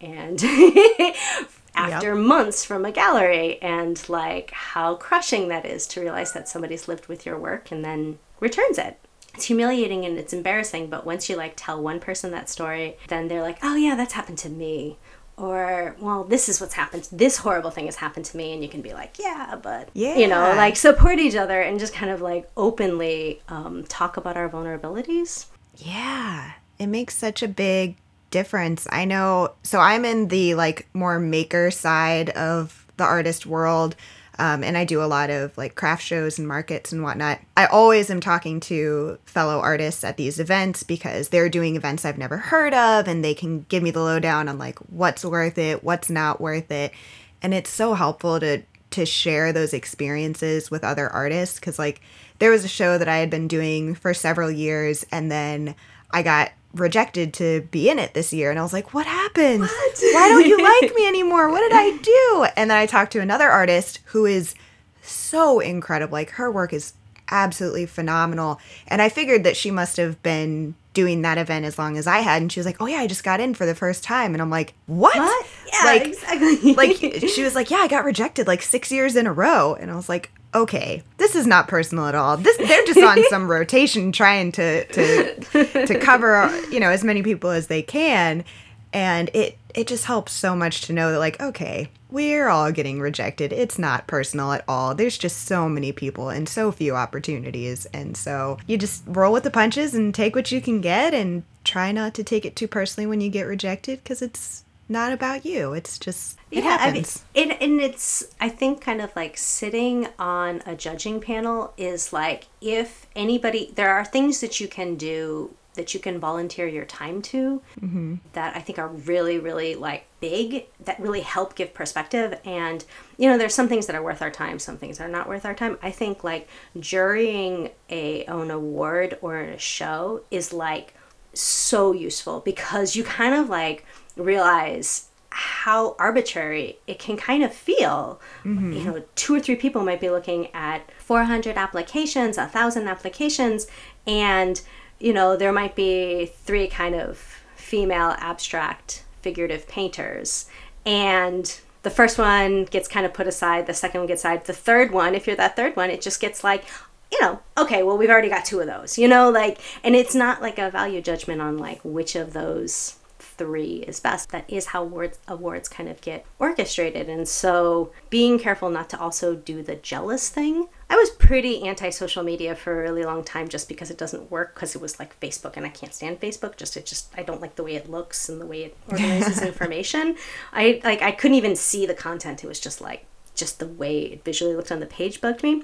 [0.02, 0.44] and
[1.76, 2.18] after yep.
[2.18, 7.08] months from a gallery and like how crushing that is to realize that somebody's lived
[7.08, 9.00] with your work and then returns it.
[9.34, 13.28] It's humiliating and it's embarrassing but once you like tell one person that story then
[13.28, 14.98] they're like oh yeah that's happened to me.
[15.38, 18.54] Or well this is what's happened this horrible thing has happened to me.
[18.54, 21.80] And you can be like yeah but yeah you know like support each other and
[21.80, 25.46] just kind of like openly um, talk about our vulnerabilities.
[25.78, 26.54] Yeah.
[26.78, 27.98] It makes such a big
[28.32, 28.88] difference.
[28.92, 33.96] I know, so I'm in the like more maker side of the artist world.
[34.38, 37.40] Um, and I do a lot of like craft shows and markets and whatnot.
[37.58, 42.18] I always am talking to fellow artists at these events because they're doing events I've
[42.18, 45.84] never heard of and they can give me the lowdown on like what's worth it,
[45.84, 46.94] what's not worth it.
[47.42, 52.02] And it's so helpful to to share those experiences with other artists because like
[52.40, 55.76] there was a show that I had been doing for several years and then
[56.12, 58.50] I got rejected to be in it this year.
[58.50, 59.62] And I was like, what happened?
[59.62, 60.00] What?
[60.14, 61.50] Why don't you like me anymore?
[61.50, 62.48] What did I do?
[62.56, 64.56] And then I talked to another artist who is
[65.02, 66.14] so incredible.
[66.14, 66.94] Like her work is
[67.32, 68.60] absolutely phenomenal.
[68.88, 72.20] And I figured that she must have been doing that event as long as I
[72.20, 72.42] had.
[72.42, 74.34] And she was like, Oh yeah, I just got in for the first time.
[74.34, 75.16] And I'm like, What?
[75.16, 75.48] what?
[75.72, 76.74] Yeah, like, exactly.
[76.74, 76.96] like
[77.30, 79.76] she was like, Yeah, I got rejected like six years in a row.
[79.76, 82.38] And I was like, okay, this is not personal at all.
[82.38, 87.22] This they're just on some rotation trying to to to cover, you know, as many
[87.22, 88.44] people as they can.
[88.92, 93.00] And it it just helps so much to know that like, okay, we're all getting
[93.00, 93.54] rejected.
[93.54, 94.96] It's not personal at all.
[94.96, 97.86] There's just so many people and so few opportunities.
[97.88, 101.44] And so you just roll with the punches and take what you can get and
[101.64, 105.46] try not to take it too personally when you get rejected because it's not about
[105.46, 105.74] you.
[105.74, 107.24] It's just it yeah, happens.
[107.36, 111.74] I mean, and, and it's I think kind of like sitting on a judging panel
[111.78, 116.68] is like if anybody there are things that you can do that you can volunteer
[116.68, 118.16] your time to mm-hmm.
[118.34, 122.84] that I think are really really like big that really help give perspective and
[123.18, 125.46] you know there's some things that are worth our time some things are not worth
[125.46, 126.50] our time I think like
[126.80, 130.96] jurying a an award or a show is like
[131.34, 133.86] so useful because you kind of like
[134.22, 138.20] realize how arbitrary it can kind of feel.
[138.44, 138.74] Mm-hmm.
[138.74, 143.68] You know, two or three people might be looking at 400 applications, a thousand applications,
[144.08, 144.62] and
[145.00, 147.18] you know, there might be three kind of
[147.56, 150.50] female abstract figurative painters.
[150.86, 154.54] And the first one gets kind of put aside, the second one gets aside, the
[154.54, 156.66] third one, if you're that third one, it just gets like,
[157.12, 160.14] you know, okay, well, we've already got two of those, you know, like, and it's
[160.14, 162.99] not like a value judgment on like which of those
[163.40, 164.30] three is best.
[164.30, 167.10] That is how awards, awards kind of get orchestrated.
[167.10, 170.68] And so being careful not to also do the jealous thing.
[170.90, 174.30] I was pretty anti social media for a really long time just because it doesn't
[174.30, 176.58] work because it was like Facebook and I can't stand Facebook.
[176.58, 179.42] Just it just I don't like the way it looks and the way it organizes
[179.42, 180.18] information.
[180.52, 182.44] I like I couldn't even see the content.
[182.44, 185.64] It was just like just the way it visually looked on the page bugged me.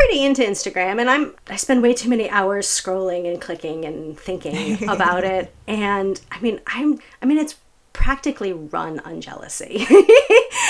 [0.00, 3.28] But I'm, I'm pretty into Instagram and I'm I spend way too many hours scrolling
[3.30, 5.52] and clicking and thinking about it.
[5.66, 7.56] And I mean I'm I mean it's
[7.92, 9.86] practically run on jealousy.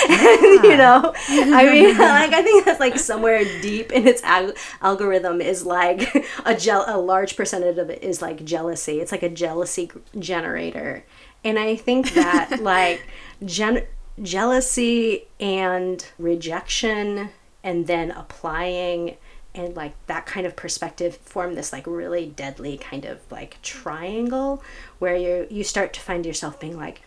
[0.01, 5.41] You know, I mean, like I think that's like somewhere deep in its al- algorithm
[5.41, 8.99] is like a gel a large percentage of it is like jealousy.
[8.99, 11.05] It's like a jealousy generator,
[11.43, 13.07] and I think that like
[13.45, 13.83] gen
[14.21, 17.29] jealousy and rejection
[17.63, 19.17] and then applying
[19.53, 24.63] and like that kind of perspective form this like really deadly kind of like triangle
[24.99, 27.01] where you you start to find yourself being like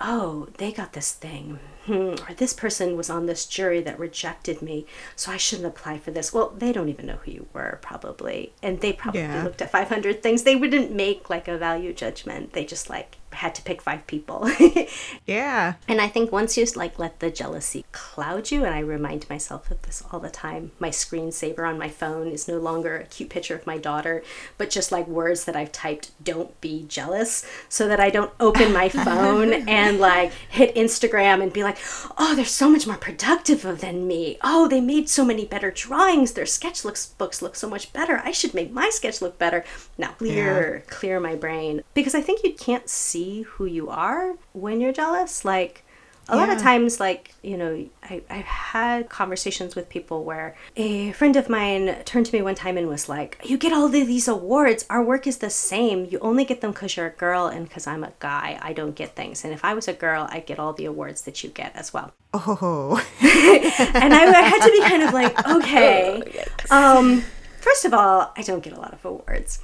[0.00, 1.58] oh they got this thing.
[1.86, 5.98] Hmm, or this person was on this jury that rejected me so i shouldn't apply
[5.98, 6.32] for this.
[6.32, 9.44] Well they don't even know who you were probably and they probably Yeah.
[9.44, 10.42] looked at 500 things.
[10.42, 12.54] They wouldn't make like a value judgment.
[12.54, 14.48] They just like had to pick five people
[15.26, 15.74] Yeah.
[15.88, 19.70] And I think once you like let the jealousy cloud you, and I remind myself
[19.70, 23.30] of this all the time, my screensaver on my phone is no longer a cute
[23.30, 24.22] picture of my daughter,
[24.58, 28.72] but just like words that I've typed, don't be jealous, so that I don't open
[28.72, 31.78] my phone and like hit Instagram and be like,
[32.18, 34.38] oh, they're so much more productive than me.
[34.42, 36.32] Oh, they made so many better drawings.
[36.32, 38.20] Their sketch looks, books look so much better.
[38.24, 39.64] I should make my sketch look better.
[39.98, 41.82] Now, clear, clear my brain.
[41.94, 45.44] Because I think you can't see who you are when you're jealous.
[45.44, 45.84] Like,
[46.28, 51.12] a lot of times like you know I, i've had conversations with people where a
[51.12, 53.92] friend of mine turned to me one time and was like you get all of
[53.92, 54.84] these awards.
[54.90, 56.06] Our work is the same.
[56.10, 58.58] You only get them because you're a girl and because i'm a guy.
[58.60, 59.44] I don't get things.
[59.44, 61.92] And if i was a girl i'd get all the awards that you get as
[61.92, 62.12] well.
[62.34, 62.96] Oh.
[63.20, 66.44] and I, I had to be kind of like, okay.
[66.70, 67.22] Um,
[67.60, 69.60] first of all, I don't get a lot of awards,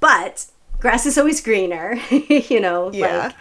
[0.00, 0.46] but
[0.78, 2.90] grass is always greener, you know.
[2.92, 3.26] Yeah.
[3.26, 3.34] Like,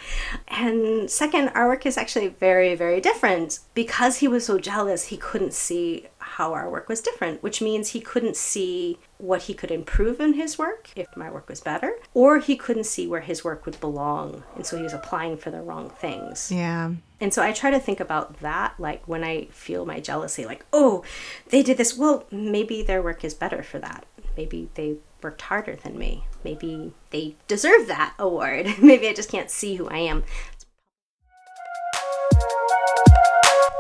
[0.48, 3.60] and second, our work is actually very, very different.
[3.74, 7.90] Because he was so jealous, he couldn't see how our work was different, which means
[7.90, 11.96] he couldn't see what he could improve in his work if my work was better,
[12.14, 14.44] or he couldn't see where his work would belong.
[14.56, 16.52] And so he was applying for the wrong things.
[16.52, 16.92] Yeah.
[17.22, 20.66] And so I try to think about that, like when I feel my jealousy, like,
[20.74, 21.04] oh,
[21.50, 21.98] they did this.
[21.98, 24.06] Well, maybe their work is better for that.
[24.38, 26.26] Maybe they worked harder than me.
[26.44, 28.76] Maybe they deserve that award.
[28.82, 30.24] maybe I just can't see who I am.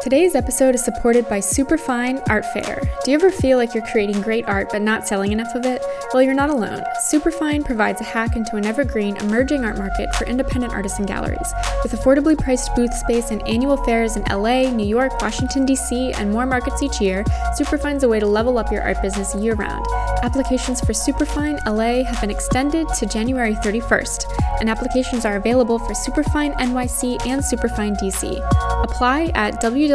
[0.05, 2.79] Today's episode is supported by Superfine Art Fair.
[3.03, 5.81] Do you ever feel like you're creating great art but not selling enough of it?
[6.13, 6.83] Well, you're not alone.
[7.01, 11.51] Superfine provides a hack into an evergreen, emerging art market for independent artists and galleries.
[11.81, 16.31] With affordably priced booth space and annual fairs in LA, New York, Washington, D.C., and
[16.31, 17.25] more markets each year,
[17.55, 19.87] Superfine's a way to level up your art business year round.
[20.21, 24.25] Applications for Superfine LA have been extended to January 31st,
[24.59, 28.39] and applications are available for Superfine NYC and Superfine DC.
[28.83, 29.94] Apply at www.superfine.world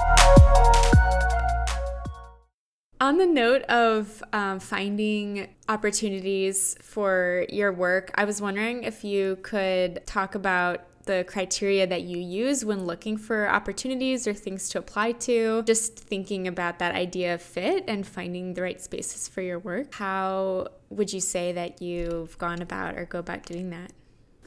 [3.02, 9.38] On the note of um, finding opportunities for your work, I was wondering if you
[9.42, 14.78] could talk about the criteria that you use when looking for opportunities or things to
[14.78, 15.64] apply to.
[15.64, 19.96] Just thinking about that idea of fit and finding the right spaces for your work.
[19.96, 23.92] How would you say that you've gone about or go about doing that?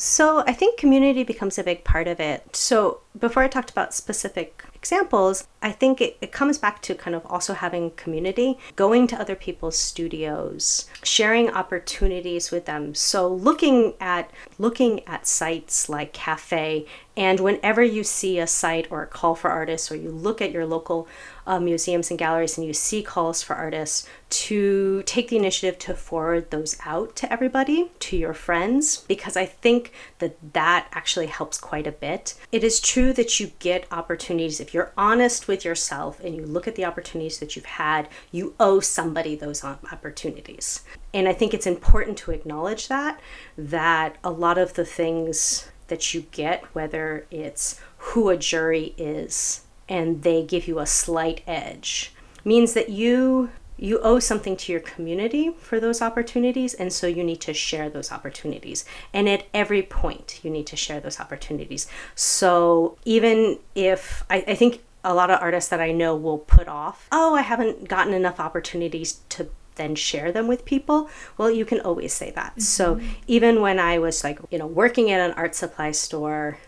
[0.05, 2.57] So I think community becomes a big part of it.
[2.57, 7.15] So before I talked about specific examples, I think it, it comes back to kind
[7.15, 12.97] of also having community, going to other people's studios, sharing opportunities with them.
[12.97, 14.29] So looking at
[14.59, 16.85] looking at sites like Cafe,
[17.17, 20.51] and whenever you see a site or a call for artists, or you look at
[20.51, 21.07] your local
[21.47, 25.95] uh, museums and galleries and you see calls for artists, to take the initiative to
[25.95, 31.59] forward those out to everybody, to your friends, because I think that that actually helps
[31.59, 32.35] quite a bit.
[32.51, 36.67] It is true that you get opportunities if you're honest with yourself and you look
[36.67, 40.83] at the opportunities that you've had, you owe somebody those opportunities.
[41.13, 43.21] And I think it's important to acknowledge that
[43.59, 49.63] that a lot of the things that you get whether it's who a jury is
[49.93, 52.13] and they give you a slight edge.
[52.45, 57.25] Means that you you owe something to your community for those opportunities and so you
[57.25, 58.85] need to share those opportunities.
[59.13, 61.87] And at every point you need to share those opportunities.
[62.15, 66.69] So even if I, I think a lot of artists that i know will put
[66.69, 71.65] off oh i haven't gotten enough opportunities to then share them with people well you
[71.65, 72.53] can always say that.
[72.53, 72.61] Mm-hmm.
[72.61, 76.59] So even when i was like you know working at an art supply store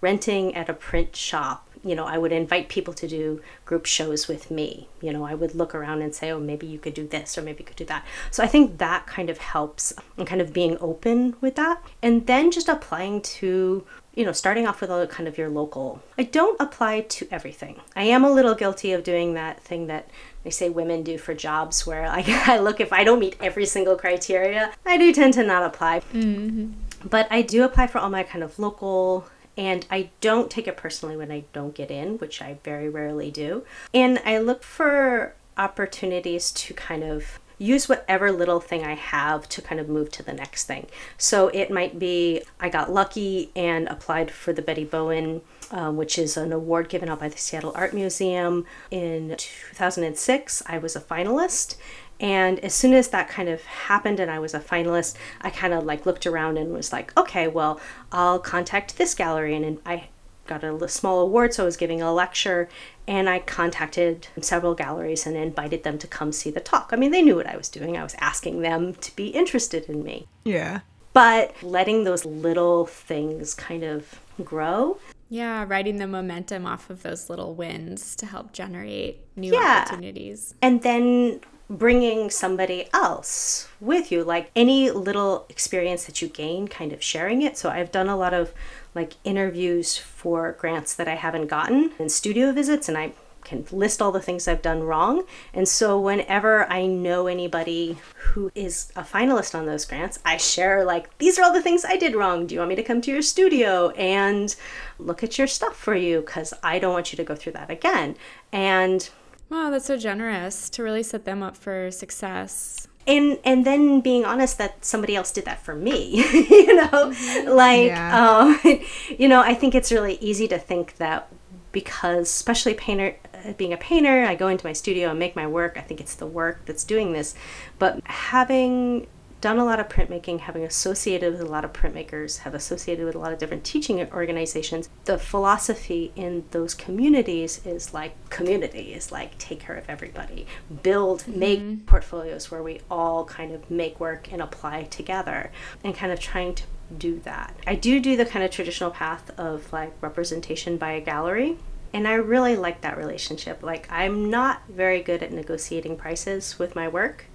[0.00, 4.26] renting at a print shop you know i would invite people to do group shows
[4.28, 4.88] with me.
[5.00, 7.42] You know i would look around and say oh maybe you could do this or
[7.42, 8.04] maybe you could do that.
[8.30, 11.82] So i think that kind of helps and kind of being open with that.
[12.02, 16.02] And then just applying to you know starting off with a kind of your local.
[16.16, 17.80] I don't apply to everything.
[17.94, 20.08] I am a little guilty of doing that thing that
[20.44, 23.66] they say women do for jobs where like i look if i don't meet every
[23.66, 26.00] single criteria i do tend to not apply.
[26.12, 26.72] Mm-hmm.
[27.08, 29.26] But I do apply for all my kind of local
[29.56, 33.30] and I don't take it personally when I don't get in, which I very rarely
[33.30, 33.64] do.
[33.92, 39.62] And I look for opportunities to kind of use whatever little thing I have to
[39.62, 40.86] kind of move to the next thing.
[41.16, 45.40] So it might be I got lucky and applied for the Betty Bowen,
[45.70, 48.66] um, which is an award given out by the Seattle Art Museum.
[48.90, 51.76] In 2006, I was a finalist.
[52.20, 55.74] And as soon as that kind of happened and I was a finalist, I kind
[55.74, 57.80] of like looked around and was like, okay, well,
[58.12, 59.56] I'll contact this gallery.
[59.56, 60.08] And I
[60.46, 62.68] got a small award, so I was giving a lecture,
[63.06, 66.90] and I contacted several galleries and invited them to come see the talk.
[66.92, 67.96] I mean, they knew what I was doing.
[67.96, 70.26] I was asking them to be interested in me.
[70.44, 70.80] Yeah.
[71.12, 74.98] But letting those little things kind of grow.
[75.28, 79.84] Yeah, riding the momentum off of those little wins to help generate new yeah.
[79.86, 80.54] opportunities.
[80.60, 81.40] And then
[81.70, 87.42] bringing somebody else with you, like any little experience that you gain, kind of sharing
[87.42, 87.56] it.
[87.56, 88.52] So I've done a lot of
[88.94, 93.12] like interviews for grants that I haven't gotten and studio visits, and I
[93.44, 95.24] can list all the things I've done wrong.
[95.52, 100.84] And so whenever I know anybody who is a finalist on those grants, I share
[100.84, 102.46] like these are all the things I did wrong.
[102.46, 104.56] Do you want me to come to your studio and
[104.98, 107.70] look at your stuff for you cuz I don't want you to go through that
[107.70, 108.16] again.
[108.50, 109.08] And
[109.50, 114.24] Wow, that's so generous to really set them up for success and and then being
[114.24, 117.48] honest that somebody else did that for me you know mm-hmm.
[117.50, 118.28] like yeah.
[118.40, 118.60] um,
[119.18, 121.28] you know i think it's really easy to think that
[121.72, 125.46] because especially painter uh, being a painter i go into my studio and make my
[125.46, 127.34] work i think it's the work that's doing this
[127.78, 129.06] but having
[129.44, 133.14] done a lot of printmaking, having associated with a lot of printmakers, have associated with
[133.14, 139.12] a lot of different teaching organizations, the philosophy in those communities is like community, is
[139.12, 140.46] like take care of everybody,
[140.82, 141.38] build, mm-hmm.
[141.38, 145.52] make portfolios where we all kind of make work and apply together,
[145.84, 146.62] and kind of trying to
[146.96, 147.54] do that.
[147.66, 151.58] I do do the kind of traditional path of like representation by a gallery.
[151.92, 153.62] And I really like that relationship.
[153.62, 157.26] Like, I'm not very good at negotiating prices with my work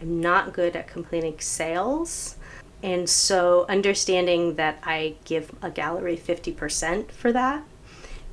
[0.00, 2.36] I'm not good at completing sales.
[2.82, 7.64] And so understanding that I give a gallery 50% for that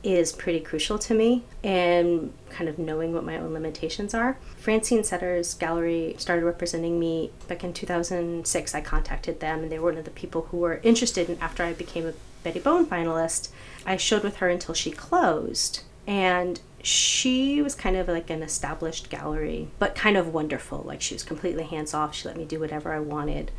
[0.04, 4.38] is pretty crucial to me and kind of knowing what my own limitations are.
[4.56, 8.76] Francine Seders gallery started representing me back in 2006.
[8.76, 11.64] I contacted them and they were one of the people who were interested and after
[11.64, 12.14] I became a
[12.44, 13.50] Betty Bowen finalist.
[13.84, 15.82] I showed with her until she closed.
[16.06, 20.84] And she was kind of like an established gallery, but kind of wonderful.
[20.86, 22.14] Like she was completely hands off.
[22.14, 23.50] She let me do whatever I wanted.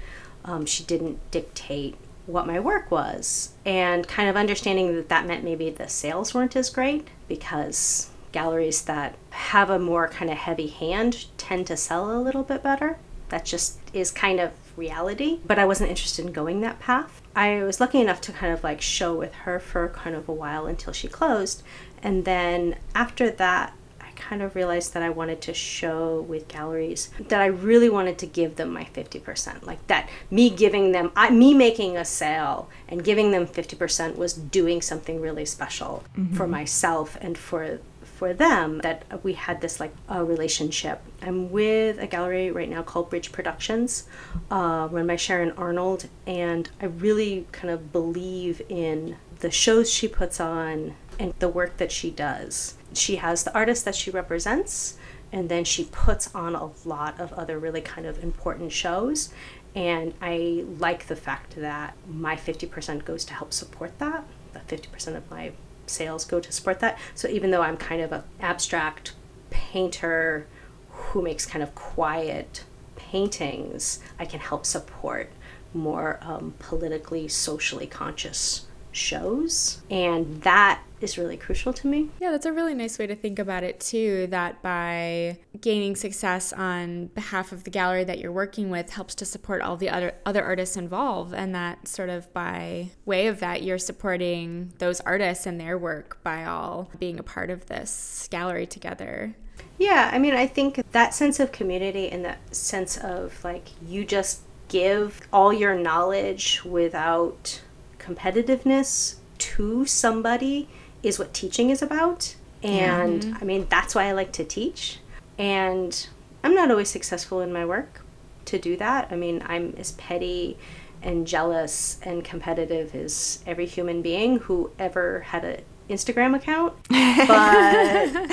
[0.44, 1.96] Um, she didn't dictate
[2.26, 3.54] what my work was.
[3.64, 8.82] And kind of understanding that that meant maybe the sales weren't as great because galleries
[8.82, 12.96] that have a more kind of heavy hand tend to sell a little bit better.
[13.30, 15.40] That just is kind of reality.
[15.44, 17.22] But I wasn't interested in going that path.
[17.34, 20.32] I was lucky enough to kind of like show with her for kind of a
[20.32, 21.62] while until she closed.
[22.02, 27.10] And then after that, I kind of realized that I wanted to show with galleries
[27.18, 29.66] that I really wanted to give them my 50%.
[29.66, 34.32] Like that me giving them, I, me making a sale and giving them 50% was
[34.32, 36.34] doing something really special mm-hmm.
[36.34, 37.80] for myself and for
[38.16, 41.02] for them that we had this like a relationship.
[41.20, 44.08] I'm with a gallery right now called Bridge Productions,
[44.50, 50.08] uh, run by Sharon Arnold, and I really kind of believe in the shows she
[50.08, 52.74] puts on and the work that she does.
[52.92, 54.96] She has the artist that she represents,
[55.32, 59.32] and then she puts on a lot of other really kind of important shows.
[59.74, 64.24] And I like the fact that my 50% goes to help support that.
[64.52, 65.52] The 50% of my
[65.86, 66.98] sales go to support that.
[67.14, 69.12] So even though I'm kind of an abstract
[69.50, 70.46] painter
[70.90, 72.64] who makes kind of quiet
[72.96, 75.30] paintings, I can help support
[75.74, 79.82] more um, politically, socially conscious shows.
[79.90, 82.10] And that is really crucial to me.
[82.20, 84.26] Yeah, that's a really nice way to think about it too.
[84.28, 89.24] That by gaining success on behalf of the gallery that you're working with helps to
[89.24, 93.62] support all the other other artists involved, and that sort of by way of that
[93.62, 98.66] you're supporting those artists and their work by all being a part of this gallery
[98.66, 99.34] together.
[99.78, 104.04] Yeah, I mean, I think that sense of community and that sense of like you
[104.04, 107.62] just give all your knowledge without
[107.98, 110.68] competitiveness to somebody
[111.06, 112.34] is what teaching is about.
[112.62, 113.36] And mm-hmm.
[113.40, 114.98] I mean, that's why I like to teach.
[115.38, 116.06] And
[116.42, 118.02] I'm not always successful in my work
[118.46, 119.08] to do that.
[119.10, 120.56] I mean, I'm as petty
[121.02, 126.74] and jealous and competitive as every human being who ever had an Instagram account.
[127.28, 128.30] But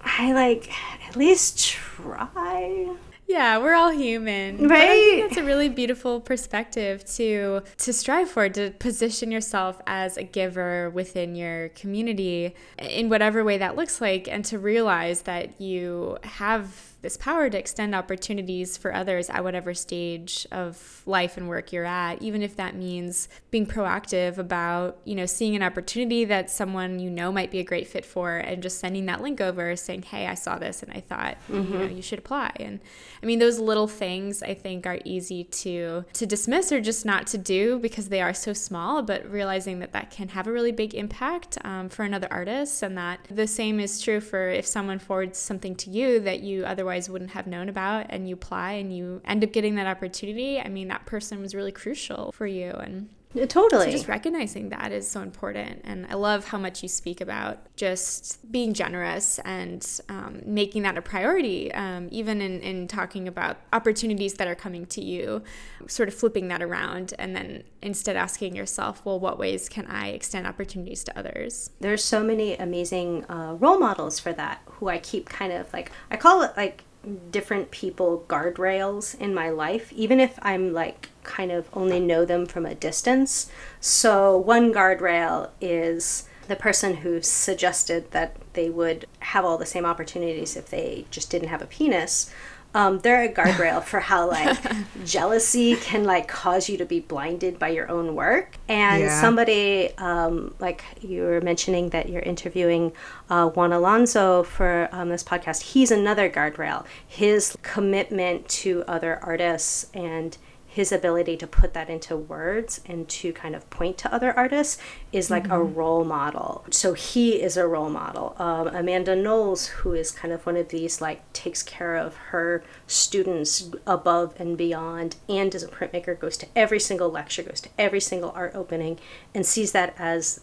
[0.00, 0.70] I like
[1.08, 2.88] at least try.
[3.26, 4.68] Yeah, we're all human.
[4.68, 5.24] Right.
[5.26, 10.90] that's a really beautiful perspective to to strive for, to position yourself as a giver
[10.90, 16.95] within your community in whatever way that looks like and to realize that you have
[17.06, 21.84] this power to extend opportunities for others at whatever stage of life and work you're
[21.84, 26.98] at, even if that means being proactive about, you know, seeing an opportunity that someone
[26.98, 30.02] you know might be a great fit for and just sending that link over saying,
[30.02, 31.72] Hey, I saw this and I thought, mm-hmm.
[31.72, 32.50] you know, you should apply.
[32.56, 32.80] And
[33.22, 37.28] I mean, those little things I think are easy to to dismiss or just not
[37.28, 40.72] to do because they are so small, but realizing that that can have a really
[40.72, 44.98] big impact um, for another artist and that the same is true for if someone
[44.98, 48.96] forwards something to you that you otherwise wouldn't have known about and you apply and
[48.96, 50.58] you end up getting that opportunity.
[50.60, 53.08] I mean, that person was really crucial for you and
[53.48, 53.86] Totally.
[53.86, 55.82] So just recognizing that is so important.
[55.84, 60.96] And I love how much you speak about just being generous and um, making that
[60.96, 65.42] a priority, um, even in, in talking about opportunities that are coming to you,
[65.86, 70.08] sort of flipping that around and then instead asking yourself, well, what ways can I
[70.08, 71.70] extend opportunities to others?
[71.80, 75.92] There's so many amazing uh, role models for that who I keep kind of like,
[76.10, 76.84] I call it like
[77.30, 82.46] different people guardrails in my life, even if I'm like kind of only know them
[82.46, 83.50] from a distance.
[83.80, 89.84] So, one guardrail is the person who suggested that they would have all the same
[89.84, 92.32] opportunities if they just didn't have a penis
[92.76, 94.54] um, they're a guardrail for how like
[95.06, 98.58] jealousy can like cause you to be blinded by your own work.
[98.68, 99.18] And yeah.
[99.18, 102.92] somebody um, like you were mentioning that you're interviewing
[103.30, 105.62] uh, Juan Alonso for um, this podcast.
[105.62, 106.84] He's another guardrail.
[107.06, 110.36] His commitment to other artists and
[110.76, 114.76] his ability to put that into words and to kind of point to other artists
[115.10, 115.52] is like mm-hmm.
[115.54, 116.66] a role model.
[116.70, 118.36] So he is a role model.
[118.36, 122.62] Um, Amanda Knowles, who is kind of one of these, like takes care of her
[122.86, 127.70] students above and beyond, and as a printmaker, goes to every single lecture, goes to
[127.78, 128.98] every single art opening,
[129.34, 130.42] and sees that as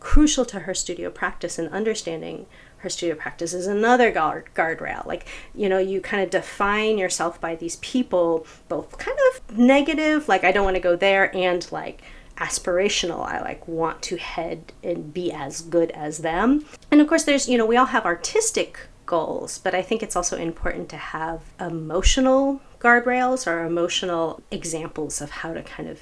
[0.00, 2.46] crucial to her studio practice and understanding
[2.84, 5.04] her studio practice is another guard guardrail.
[5.06, 10.28] Like, you know, you kind of define yourself by these people, both kind of negative,
[10.28, 12.02] like I don't want to go there, and like
[12.36, 13.26] aspirational.
[13.26, 16.66] I like want to head and be as good as them.
[16.90, 20.16] And of course there's, you know, we all have artistic goals, but I think it's
[20.16, 26.00] also important to have emotional guardrails or emotional examples of how to kind of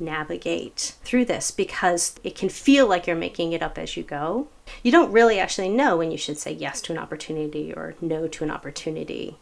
[0.00, 4.48] navigate through this because it can feel like you're making it up as you go.
[4.82, 8.28] You don't really actually know when you should say yes to an opportunity or no
[8.28, 9.36] to an opportunity.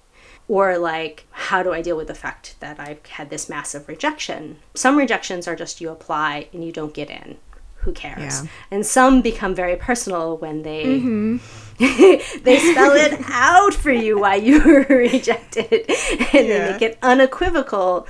[0.48, 4.56] Or, like, how do I deal with the fact that I've had this massive rejection?
[4.74, 7.36] Some rejections are just you apply and you don't get in.
[7.82, 8.42] Who cares?
[8.42, 8.48] Yeah.
[8.70, 11.36] And some become very personal when they mm-hmm.
[12.42, 16.40] they spell it out for you why you were rejected and yeah.
[16.40, 18.08] they make it unequivocal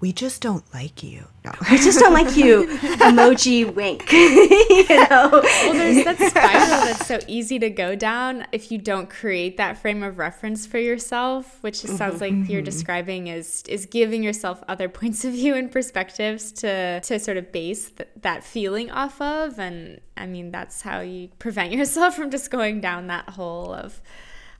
[0.00, 1.26] we just don't like you.
[1.44, 1.52] No.
[1.62, 2.66] I just don't like you.
[2.98, 4.12] Emoji wink.
[4.12, 5.28] you know?
[5.32, 9.78] Well, there's that spiral that's so easy to go down if you don't create that
[9.78, 12.22] frame of reference for yourself, which it sounds mm-hmm.
[12.22, 12.52] like mm-hmm.
[12.52, 17.36] you're describing is is giving yourself other points of view and perspectives to to sort
[17.36, 19.58] of base th- that feeling off of.
[19.58, 24.00] And I mean, that's how you prevent yourself from just going down that hole of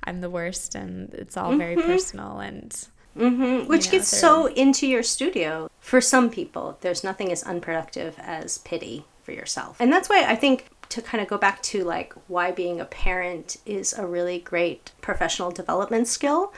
[0.03, 1.87] I'm the worst and it's all very mm-hmm.
[1.87, 2.89] personal and
[3.19, 3.69] Mm-hmm.
[3.69, 5.71] Which you know, gets so into your studio.
[5.81, 9.77] For some people, there's nothing as unproductive as pity for yourself.
[9.81, 12.85] And that's why I think to kind of go back to like why being a
[12.85, 16.53] parent is a really great professional development skill.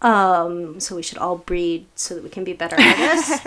[0.00, 3.40] Um, so we should all breed so that we can be better artists.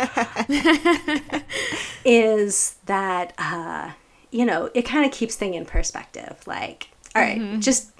[2.05, 3.91] is that uh,
[4.31, 6.39] you know it kind of keeps thing in perspective.
[6.45, 7.59] Like, all right, mm-hmm.
[7.59, 7.91] just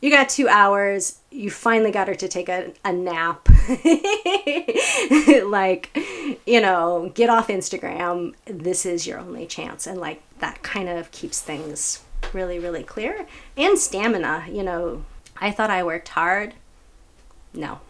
[0.00, 1.18] you got two hours.
[1.30, 3.48] You finally got her to take a, a nap.
[5.44, 5.96] Like
[6.46, 8.34] you know get off instagram.
[8.46, 9.86] This is your only chance.
[9.86, 13.26] And like that kind of keeps things really really clear.
[13.56, 15.04] And stamina you know.
[15.42, 16.54] I thought i worked hard.
[17.54, 17.80] No.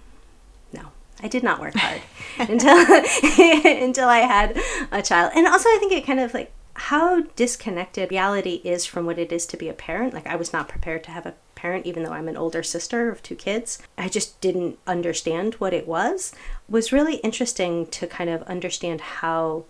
[0.73, 0.93] No.
[1.23, 2.01] I did not work hard
[2.39, 2.77] until
[3.83, 4.59] until i had
[4.91, 5.33] a child.
[5.35, 9.33] And also i think it kind of like how disconnected reality is from what it
[9.33, 10.15] is to be a parent.
[10.15, 13.11] Like i was not prepared to have a parent, even though I'm an older sister
[13.11, 13.79] of two kids.
[13.99, 16.33] I just didn't understand what it was.
[16.33, 19.65] It was really interesting to kind of understand how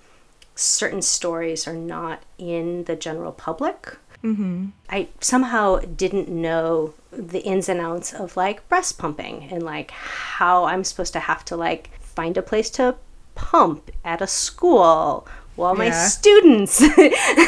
[0.55, 3.97] certain stories are not in the general public.
[4.23, 4.67] Mm-hmm.
[4.89, 10.67] I somehow didn't know the ins and outs of like breast pumping and like how
[10.67, 12.97] I'm supposed to have to like find a place to
[13.35, 15.27] pump at a school
[15.57, 16.07] while my Yeah.
[16.07, 16.83] students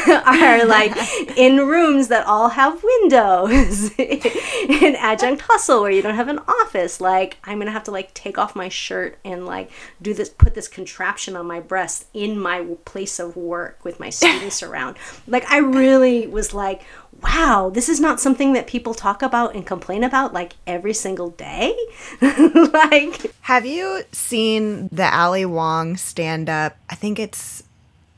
[0.07, 0.95] are like
[1.37, 7.01] in rooms that all have windows in adjunct hustle where you don't have an office
[7.01, 10.53] like i'm gonna have to like take off my shirt and like do this put
[10.53, 14.95] this contraption on my breast in my place of work with my students around
[15.27, 16.81] like i really was like
[17.21, 21.29] wow this is not something that people talk about and complain about like every single
[21.31, 21.75] day
[22.21, 26.77] like Have you seen the Ali Wong stand up?
[26.89, 27.62] I think it's.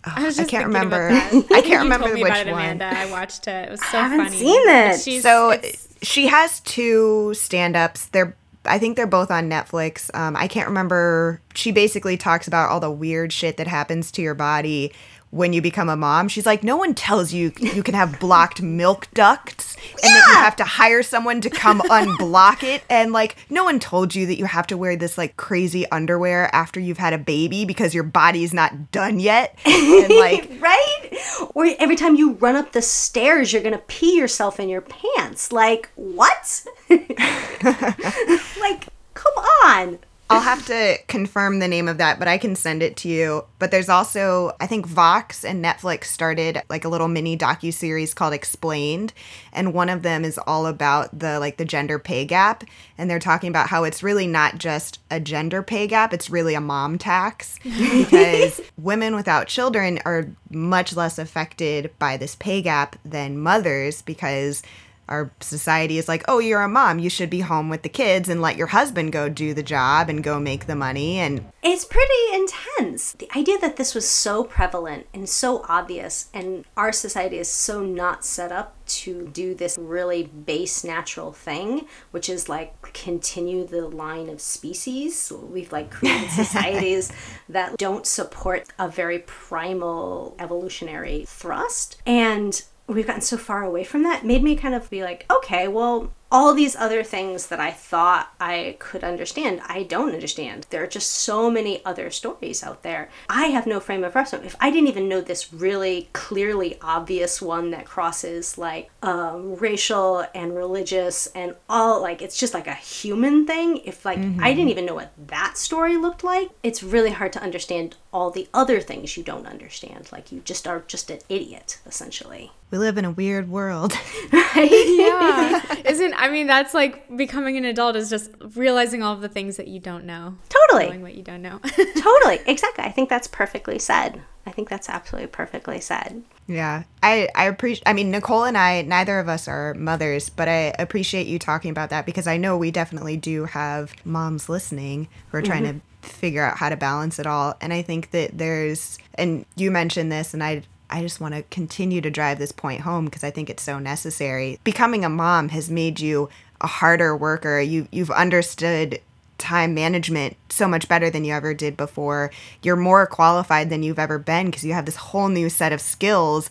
[0.07, 1.09] Oh, I, was I just can't remember.
[1.11, 2.61] I can't You remember told me which about it, one.
[2.63, 2.85] Amanda.
[2.97, 3.67] I watched it.
[3.67, 4.37] It was so I haven't funny.
[4.37, 5.21] seen it.
[5.21, 8.07] So it's- she has two stand-ups.
[8.07, 8.35] They're
[8.67, 10.09] I think they're both on Netflix.
[10.15, 11.39] Um, I can't remember.
[11.53, 14.91] She basically talks about all the weird shit that happens to your body
[15.35, 16.29] when you become a mom.
[16.29, 20.35] She's like, no one tells you you can have blocked milk ducts and that you
[20.35, 22.83] have to hire someone to come unblock it.
[22.89, 26.49] And like, no one told you that you have to wear this like crazy underwear
[26.55, 29.59] after you've had a baby because your body's not done yet.
[29.65, 31.09] And like, right?
[31.53, 35.51] Or every time you run up the stairs, you're gonna pee yourself in your pants.
[35.51, 36.65] Like, what?
[36.89, 39.33] like, come
[39.65, 39.99] on.
[40.27, 43.45] I'll have to confirm the name of that, but I can send it to you.
[43.59, 48.15] But there's also, I think Vox and Netflix started like a little mini docu series
[48.15, 49.13] called Explained,
[49.53, 52.63] and one of them is all about the like the gender pay gap,
[52.97, 56.55] and they're talking about how it's really not just a gender pay gap; it's really
[56.55, 62.95] a mom tax because women without children are much less affected by this pay gap
[63.05, 64.63] than mothers because
[65.07, 66.99] our society is like, oh, you're a mom.
[66.99, 70.09] You should be home with the kids and let your husband go do the job
[70.09, 71.19] and go make the money.
[71.19, 73.13] And It's pretty intense.
[73.13, 77.83] The idea that this was so prevalent and so obvious, and our society is so
[77.83, 83.87] not set up to do this really base natural thing, which is like continue the
[83.87, 85.31] line of species.
[85.31, 87.11] We've like created societies
[87.49, 92.01] that don't support a very primal evolutionary thrust.
[92.05, 95.67] And we've gotten so far away from that made me kind of be like okay
[95.67, 100.65] well all these other things that i thought i could understand i don't understand.
[100.69, 103.09] There are just so many other stories out there.
[103.29, 104.45] I have no frame of reference.
[104.45, 110.25] If i didn't even know this really clearly obvious one that crosses like um, racial
[110.33, 113.77] and religious and all like it's just like a human thing.
[113.85, 116.49] If like i didn't even know what that story looked like.
[116.63, 120.65] It's really hard to understand all the other things you don't understand like you just
[120.65, 123.93] are just an idiot essentially we live in a weird world.
[124.31, 124.71] Right?
[124.71, 125.89] Yeah.
[125.89, 129.57] Isn't I mean that's like becoming an adult is just realizing all of the things
[129.57, 130.37] that you don't know.
[130.47, 131.59] totally Knowing what you don't know.
[131.97, 136.83] totally exactly i think that's perfectly said i think that's absolutely perfectly said yeah.
[137.01, 140.75] I, I appreciate, I mean, Nicole and I, neither of us are mothers, but I
[140.77, 145.39] appreciate you talking about that because I know we definitely do have moms listening who
[145.39, 145.79] are trying mm-hmm.
[145.79, 147.55] to figure out how to balance it all.
[147.61, 151.43] And I think that there's, and you mentioned this, and I, I just want to
[151.43, 154.59] continue to drive this point home because I think it's so necessary.
[154.63, 156.29] Becoming a mom has made you
[156.61, 157.59] a harder worker.
[157.59, 159.01] You you've understood
[159.37, 162.31] time management so much better than you ever did before.
[162.61, 165.81] You're more qualified than you've ever been because you have this whole new set of
[165.81, 166.49] skills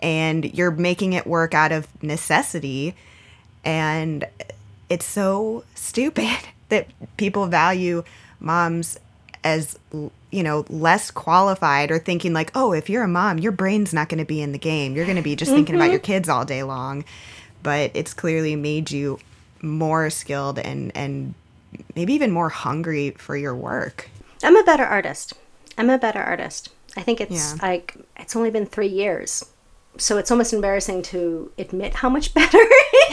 [0.00, 2.94] and you're making it work out of necessity.
[3.64, 4.26] And
[4.88, 6.38] it's so stupid
[6.68, 8.04] that people value
[8.40, 8.98] moms
[9.44, 13.94] as you know less qualified or thinking like oh if you're a mom your brain's
[13.94, 14.94] not going to be in the game.
[14.94, 16.12] You're going to be just thinking about your mm-hmm.
[16.12, 17.04] kids all day long.
[17.62, 19.18] But it's clearly made you
[19.62, 21.34] more skilled and and
[21.94, 24.10] maybe even more hungry for your work.
[24.42, 25.34] I'm a better artist.
[25.78, 26.70] I'm a better artist.
[26.96, 27.58] I think it's Yeah.
[27.62, 29.44] like it's only been three years
[29.98, 32.58] so it's almost embarrassing to admit how much better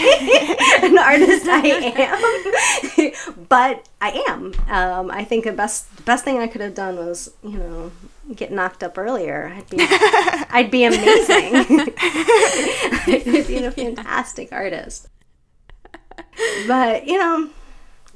[0.81, 3.45] an artist I am.
[3.49, 4.53] but I am.
[4.69, 7.91] Um, I think the best the best thing I could have done was, you know,
[8.35, 9.53] get knocked up earlier.
[9.55, 11.55] I'd be I'd be amazing.
[13.07, 15.07] I'd be a fantastic artist.
[16.67, 17.49] But, you know,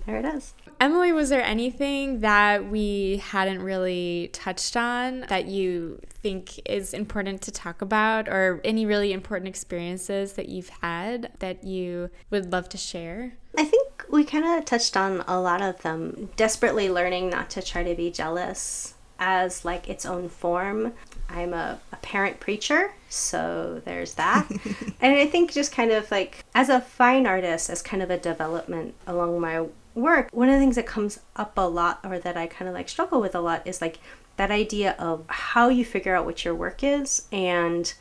[0.05, 0.53] there it is.
[0.79, 7.41] Emily, was there anything that we hadn't really touched on that you think is important
[7.43, 12.69] to talk about, or any really important experiences that you've had that you would love
[12.69, 13.33] to share?
[13.57, 16.29] I think we kind of touched on a lot of them.
[16.35, 20.93] Desperately learning not to try to be jealous as like its own form.
[21.29, 24.47] I'm a, a parent preacher, so there's that.
[25.01, 28.17] and I think just kind of like as a fine artist, as kind of a
[28.17, 29.65] development along my
[29.97, 32.75] work, one of the things that comes up a lot or that I kind of
[32.75, 33.99] like struggle with a lot is like
[34.37, 37.93] that idea of how you figure out what your work is and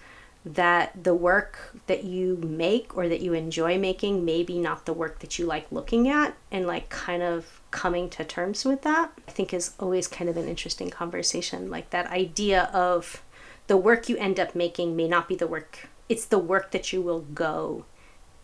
[0.44, 5.18] that the work that you make or that you enjoy making maybe not the work
[5.18, 9.30] that you like looking at and like kind of coming to terms with that i
[9.32, 11.68] think is always kind of an interesting conversation.
[11.68, 13.24] Like that idea of
[13.66, 16.92] the work you end up making may not be the work it's the work that
[16.92, 17.84] you will go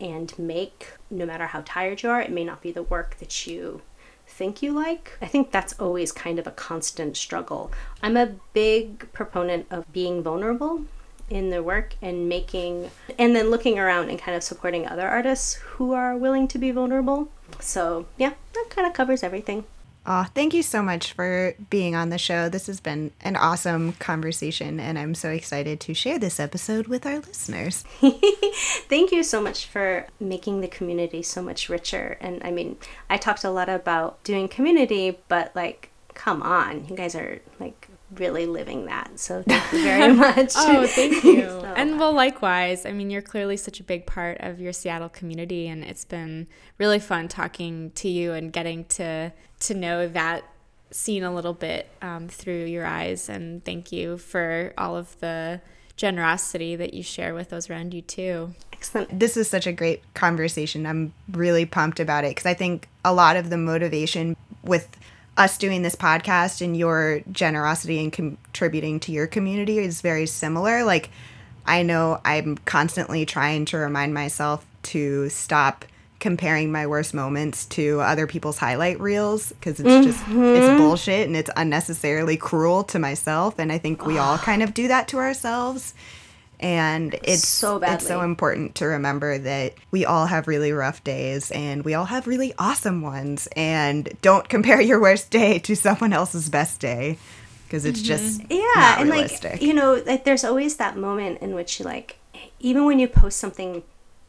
[0.03, 3.47] and make no matter how tired you are it may not be the work that
[3.47, 3.81] you
[4.27, 5.19] think you like.
[5.21, 7.71] I think that's always kind of a constant struggle.
[8.03, 10.85] I'm a big proponent of being vulnerable
[11.31, 15.55] in their work and making and then looking around and kind of supporting other artists
[15.55, 17.31] who are willing to be vulnerable.
[17.61, 19.65] So yeah that kind of covers everything
[20.05, 22.49] Oh, thank you so much for being on the show.
[22.49, 27.07] This has been an awesome conversation, and I'm so excited to share this episode with
[27.07, 27.85] our listeners.
[28.89, 32.19] thank you so much for making the community so much richer.
[32.21, 32.79] And I mean,
[33.09, 37.89] I talked a lot about doing community, but like, come on, you guys are like
[38.15, 39.19] really living that.
[39.19, 40.53] So thank you very much.
[40.57, 41.43] oh, thank you.
[41.43, 41.75] so.
[41.77, 42.87] And well, likewise.
[42.87, 46.47] I mean, you're clearly such a big part of your Seattle community, and it's been
[46.79, 50.45] really fun talking to you and getting to to know that
[50.91, 53.29] scene a little bit um, through your eyes.
[53.29, 55.61] And thank you for all of the
[55.97, 58.55] generosity that you share with those around you too.
[58.73, 59.21] Excellent.
[59.21, 60.87] This is such a great conversation.
[60.87, 64.89] I'm really pumped about it because I think a lot of the motivation with
[65.37, 70.85] us doing this podcast and your generosity and contributing to your community is very similar.
[70.85, 71.11] Like,
[71.67, 75.85] I know I'm constantly trying to remind myself to stop
[76.23, 80.05] comparing my worst moments to other people's highlight reels because it's mm-hmm.
[80.05, 84.63] just it's bullshit and it's unnecessarily cruel to myself and I think we all kind
[84.63, 85.95] of do that to ourselves
[86.63, 87.97] and it's so badly.
[87.97, 92.05] it's so important to remember that we all have really rough days and we all
[92.07, 97.19] have really awesome ones and don't compare your worst day to someone else's best day
[97.65, 98.07] because it's mm-hmm.
[98.07, 99.53] just yeah and realistic.
[99.53, 102.17] like you know like there's always that moment in which you like
[102.61, 103.83] even when you post something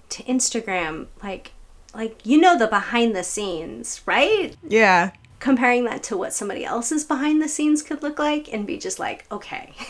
[0.10, 1.52] to instagram like
[1.94, 5.12] like you know the behind the scenes right yeah
[5.44, 8.98] comparing that to what somebody else's behind the scenes could look like and be just
[8.98, 9.74] like okay.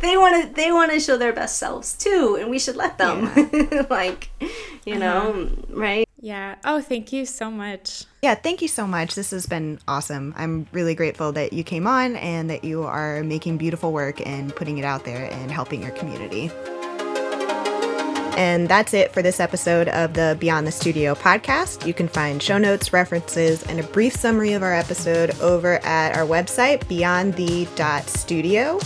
[0.00, 2.96] They want to they want to show their best selves too and we should let
[2.96, 3.30] them.
[3.52, 3.86] Yeah.
[3.90, 4.30] like
[4.86, 5.78] you know uh-huh.
[5.78, 6.08] right?
[6.18, 6.54] Yeah.
[6.64, 8.04] Oh thank you so much.
[8.22, 9.14] Yeah thank you so much.
[9.14, 10.32] This has been awesome.
[10.38, 14.56] I'm really grateful that you came on and that you are making beautiful work and
[14.56, 16.50] putting it out there and helping your community
[18.36, 21.86] and that's it for this episode of the Beyond the Studio podcast.
[21.86, 26.16] You can find show notes, references, and a brief summary of our episode over at
[26.16, 28.78] our website, beyondthe.studio.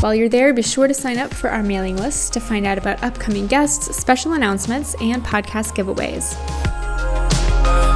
[0.00, 2.76] While you're there, be sure to sign up for our mailing list to find out
[2.76, 6.81] about upcoming guests, special announcements, and podcast giveaways.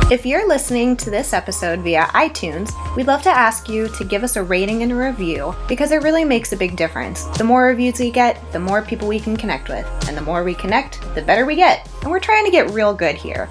[0.09, 4.22] If you're listening to this episode via iTunes, we'd love to ask you to give
[4.22, 7.24] us a rating and a review because it really makes a big difference.
[7.36, 9.84] The more reviews we get, the more people we can connect with.
[10.07, 11.90] And the more we connect, the better we get.
[12.02, 13.48] And we're trying to get real good here.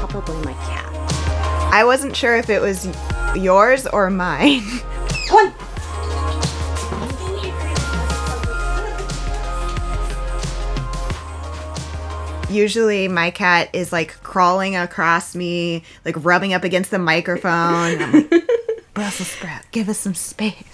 [0.00, 0.92] Probably my cat.
[1.72, 2.88] I wasn't sure if it was
[3.36, 4.64] yours or mine.
[5.30, 5.54] One.
[12.54, 18.00] Usually my cat is like crawling across me, like rubbing up against the microphone.
[18.00, 18.32] I'm like,
[18.94, 20.73] Brussels sprout, give us some space.